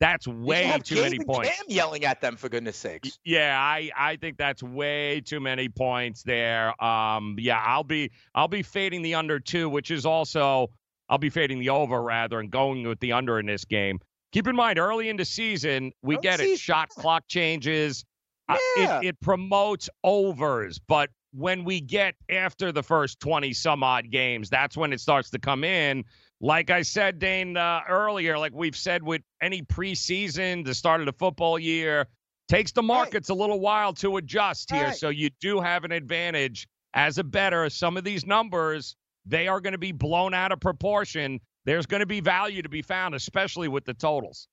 [0.00, 1.48] That's way too Gabe many points.
[1.48, 3.18] Cam yelling at them for goodness sakes.
[3.24, 6.80] Yeah, I I think that's way too many points there.
[6.82, 10.70] Um, yeah, I'll be I'll be fading the under two, which is also
[11.08, 13.98] I'll be fading the over rather and going with the under in this game.
[14.32, 16.58] Keep in mind, early in the season, we Early get it.
[16.58, 18.04] Shot clock changes.
[18.48, 19.00] Uh, Yeah.
[19.00, 24.48] it, it promotes overs, but when we get after the first 20 some odd games,
[24.48, 26.04] that's when it starts to come in.
[26.40, 31.06] Like I said, Dane, uh, earlier, like we've said with any preseason, the start of
[31.06, 32.06] the football year,
[32.48, 34.86] takes the markets a little while to adjust here.
[34.86, 34.96] Right.
[34.96, 37.68] So you do have an advantage as a bettor.
[37.70, 38.94] Some of these numbers,
[39.26, 41.40] they are going to be blown out of proportion.
[41.64, 44.48] There's going to be value to be found, especially with the totals.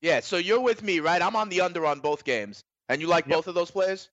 [0.00, 1.20] Yeah, so you're with me, right?
[1.20, 2.64] I'm on the under on both games.
[2.88, 3.36] And you like Yep.
[3.36, 4.08] both of those players?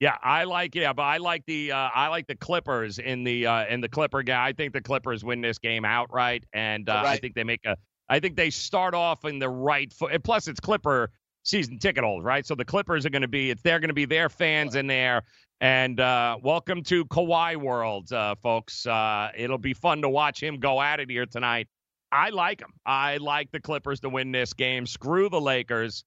[0.00, 3.46] Yeah, I like yeah, but I like the uh, I like the Clippers in the
[3.46, 4.46] uh, in the Clipper guy.
[4.46, 7.76] I think the Clippers win this game outright, and uh, I think they make a.
[8.08, 10.12] I think they start off in the right foot.
[10.12, 11.10] And plus, it's Clipper
[11.42, 12.46] season ticket holders, right?
[12.46, 14.86] So the Clippers are going to be it's they're going to be their fans in
[14.86, 15.22] there.
[15.60, 18.86] And uh, welcome to Kawhi World, uh, folks.
[18.86, 21.66] Uh, it'll be fun to watch him go at it here tonight.
[22.12, 22.72] I like him.
[22.86, 24.86] I like the Clippers to win this game.
[24.86, 26.04] Screw the Lakers.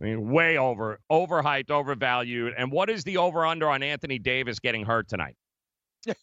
[0.00, 2.54] I mean, way over, overhyped, overvalued.
[2.58, 5.36] And what is the over under on Anthony Davis getting hurt tonight?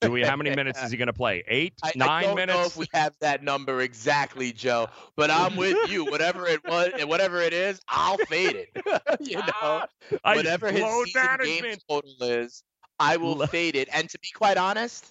[0.01, 0.21] Do we?
[0.21, 1.43] How many minutes is he going to play?
[1.47, 5.55] Eight, I, nine I don't know if we have that number exactly, Joe, but I'm
[5.55, 6.05] with you.
[6.11, 8.69] Whatever it was, and whatever it is, I'll fade it.
[9.19, 9.85] you know,
[10.23, 12.63] I- whatever his season game total is,
[12.99, 13.89] I will fade it.
[13.91, 15.07] And to be quite honest,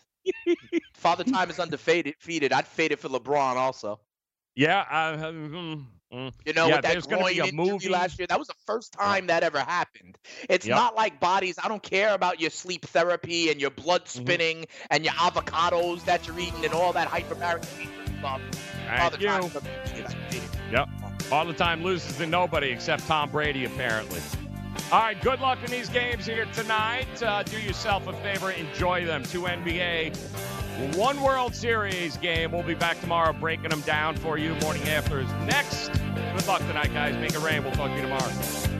[0.94, 2.14] Father Time is undefeated.
[2.20, 2.52] Defeated.
[2.52, 3.98] I'd fade it for LeBron also.
[4.54, 4.84] Yeah.
[4.88, 6.32] Uh, mm, mm.
[6.44, 7.88] You know, Yeah, with that groin injury movie.
[7.88, 10.18] last year, that was the first time that ever happened.
[10.48, 10.76] It's Yep.
[10.76, 11.56] not like bodies.
[11.62, 14.22] I don't care about your sleep therapy and your blood Mm-hmm.
[14.22, 17.64] spinning and your avocados that you're eating and all that hyperbaric
[18.18, 18.40] stuff.
[18.86, 19.28] Thank you.
[19.28, 20.06] is undefeated.
[20.06, 20.50] I fade it.
[20.72, 20.88] Yep.
[21.32, 24.20] All the time loses to nobody except Tom Brady, apparently.
[24.92, 27.22] All right, good luck in these games here tonight.
[27.22, 29.22] Uh, do yourself a favor, enjoy them.
[29.22, 30.16] Two NBA,
[30.96, 32.52] one World Series game.
[32.52, 34.54] We'll be back tomorrow breaking them down for you.
[34.56, 35.88] Morning after is next.
[35.88, 37.14] Good luck tonight, guys.
[37.16, 37.62] Make it rain.
[37.62, 38.79] We'll talk to you tomorrow.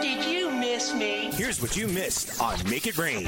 [0.00, 1.30] Did you miss me?
[1.32, 3.26] Here's what you missed on Make It Rain.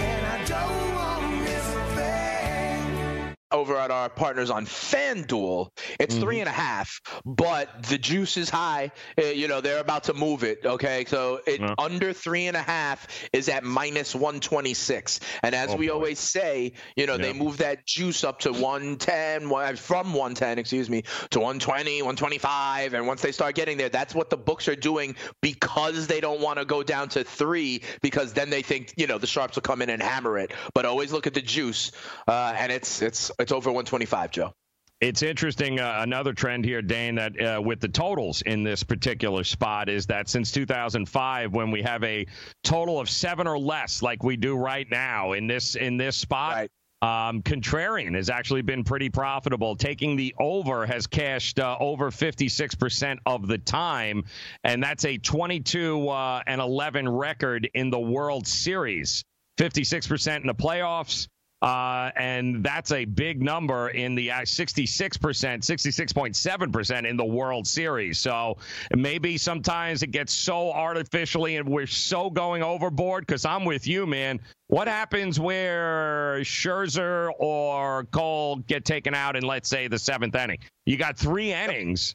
[3.55, 5.69] Over at our partners on FanDuel,
[6.01, 8.91] it's three and a half, but the juice is high.
[9.17, 10.67] Uh, you know, they're about to move it.
[10.67, 11.05] Okay.
[11.07, 11.73] So it Yeah.
[11.79, 15.21] under three and a half is at minus 126.
[15.45, 15.95] And as Oh, we boy.
[15.95, 20.91] always say, you know, they move that juice up to 110, one- from 110, excuse
[20.91, 22.93] me, to 120, 125.
[22.93, 26.41] And once they start getting there, that's what the books are doing because they don't
[26.41, 29.63] want to go down to three because then they think, you know, the sharps will
[29.63, 30.51] come in and hammer it.
[30.75, 31.93] But always look at the juice.
[32.27, 34.55] Uh, and it's, it's, it's over 125, Joe.
[35.01, 35.81] It's interesting.
[35.81, 40.07] Uh, another trend here, Dane, that uh, with the totals in this particular spot is
[40.07, 42.27] that since 2005, when we have a
[42.63, 46.69] total of seven or less, like we do right now in this in this spot,
[47.03, 49.77] um, contrarian has actually been pretty profitable.
[49.77, 54.25] Taking the over has cashed uh, over 56% of the time,
[54.63, 59.23] and that's a 22 uh, and 11 record in the World Series.
[59.59, 61.29] 56% in the playoffs.
[61.65, 64.87] Uh, and that's a big number in the uh, 66%,
[65.17, 68.19] 66.7% in the World Series.
[68.19, 68.59] So
[68.95, 74.07] maybe sometimes it gets so artificially and we're so going overboard because I'm with you,
[74.07, 74.41] man.
[74.67, 80.59] What happens where Scherzer or Cole get taken out in, let's say, the seventh inning?
[80.85, 82.15] You got three innings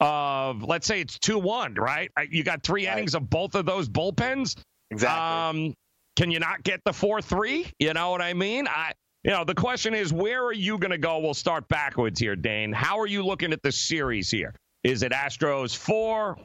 [0.00, 2.10] of, let's say it's 2 1, right?
[2.16, 4.56] Uh, You got three innings of both of those bullpens.
[4.90, 5.68] Exactly.
[5.68, 5.74] Um,
[6.16, 7.70] can you not get the four three?
[7.78, 8.68] You know what I mean?
[8.68, 8.92] I
[9.24, 11.18] you know the question is where are you going to go?
[11.18, 12.72] We'll start backwards here, Dane.
[12.72, 14.54] How are you looking at the series here?
[14.82, 15.76] Is it Astros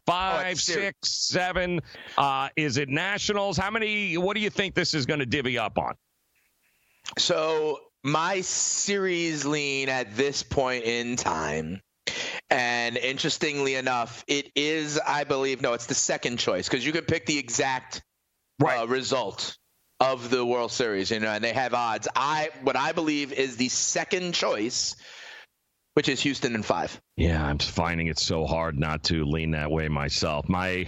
[0.08, 1.82] 4-5-6-7
[2.18, 3.58] Uh, is it Nationals?
[3.58, 4.18] How many?
[4.18, 5.96] What do you think this is going to divvy up on?
[7.18, 11.82] So my series lean at this point in time,
[12.50, 17.08] and interestingly enough, it is, I believe, no, it's the second choice because you could
[17.08, 18.04] pick the exact
[18.64, 19.58] uh, result
[20.00, 22.08] of the World Series, you know, and they have odds.
[22.16, 24.96] I what I believe is the second choice,
[25.94, 27.00] which is Houston in five.
[27.16, 30.48] Yeah, I'm finding it so hard not to lean that way myself.
[30.50, 30.86] My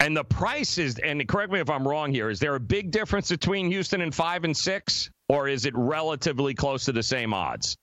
[0.00, 2.90] And the price is, and correct me if I'm wrong here, is there a big
[2.90, 7.34] difference between Houston and five and six, or is it relatively close to the same
[7.34, 7.76] odds?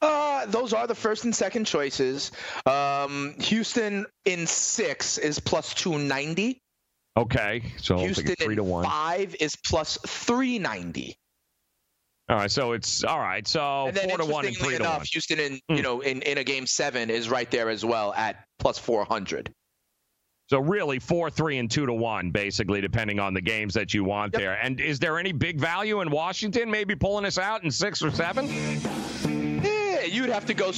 [0.00, 2.32] Uh, those are the first and second choices.
[2.66, 6.60] Um, Houston in six is plus 290.
[7.16, 8.84] Okay, so Houston three to one.
[8.84, 11.14] five is plus 390.
[12.30, 13.46] All right, so it's all right.
[13.46, 15.06] So and then four to one and three to enough, one.
[15.12, 15.74] Houston in Hmm.
[15.74, 19.52] you know in, in a game seven is right there as well at plus 400.
[20.48, 24.04] So really, four, three, and two to one, basically, depending on the games that you
[24.04, 24.40] want Yep.
[24.40, 24.52] there.
[24.54, 28.10] And is there any big value in Washington, maybe pulling us out in six or
[28.10, 28.48] seven?
[29.62, 30.72] Yeah, you'd have to go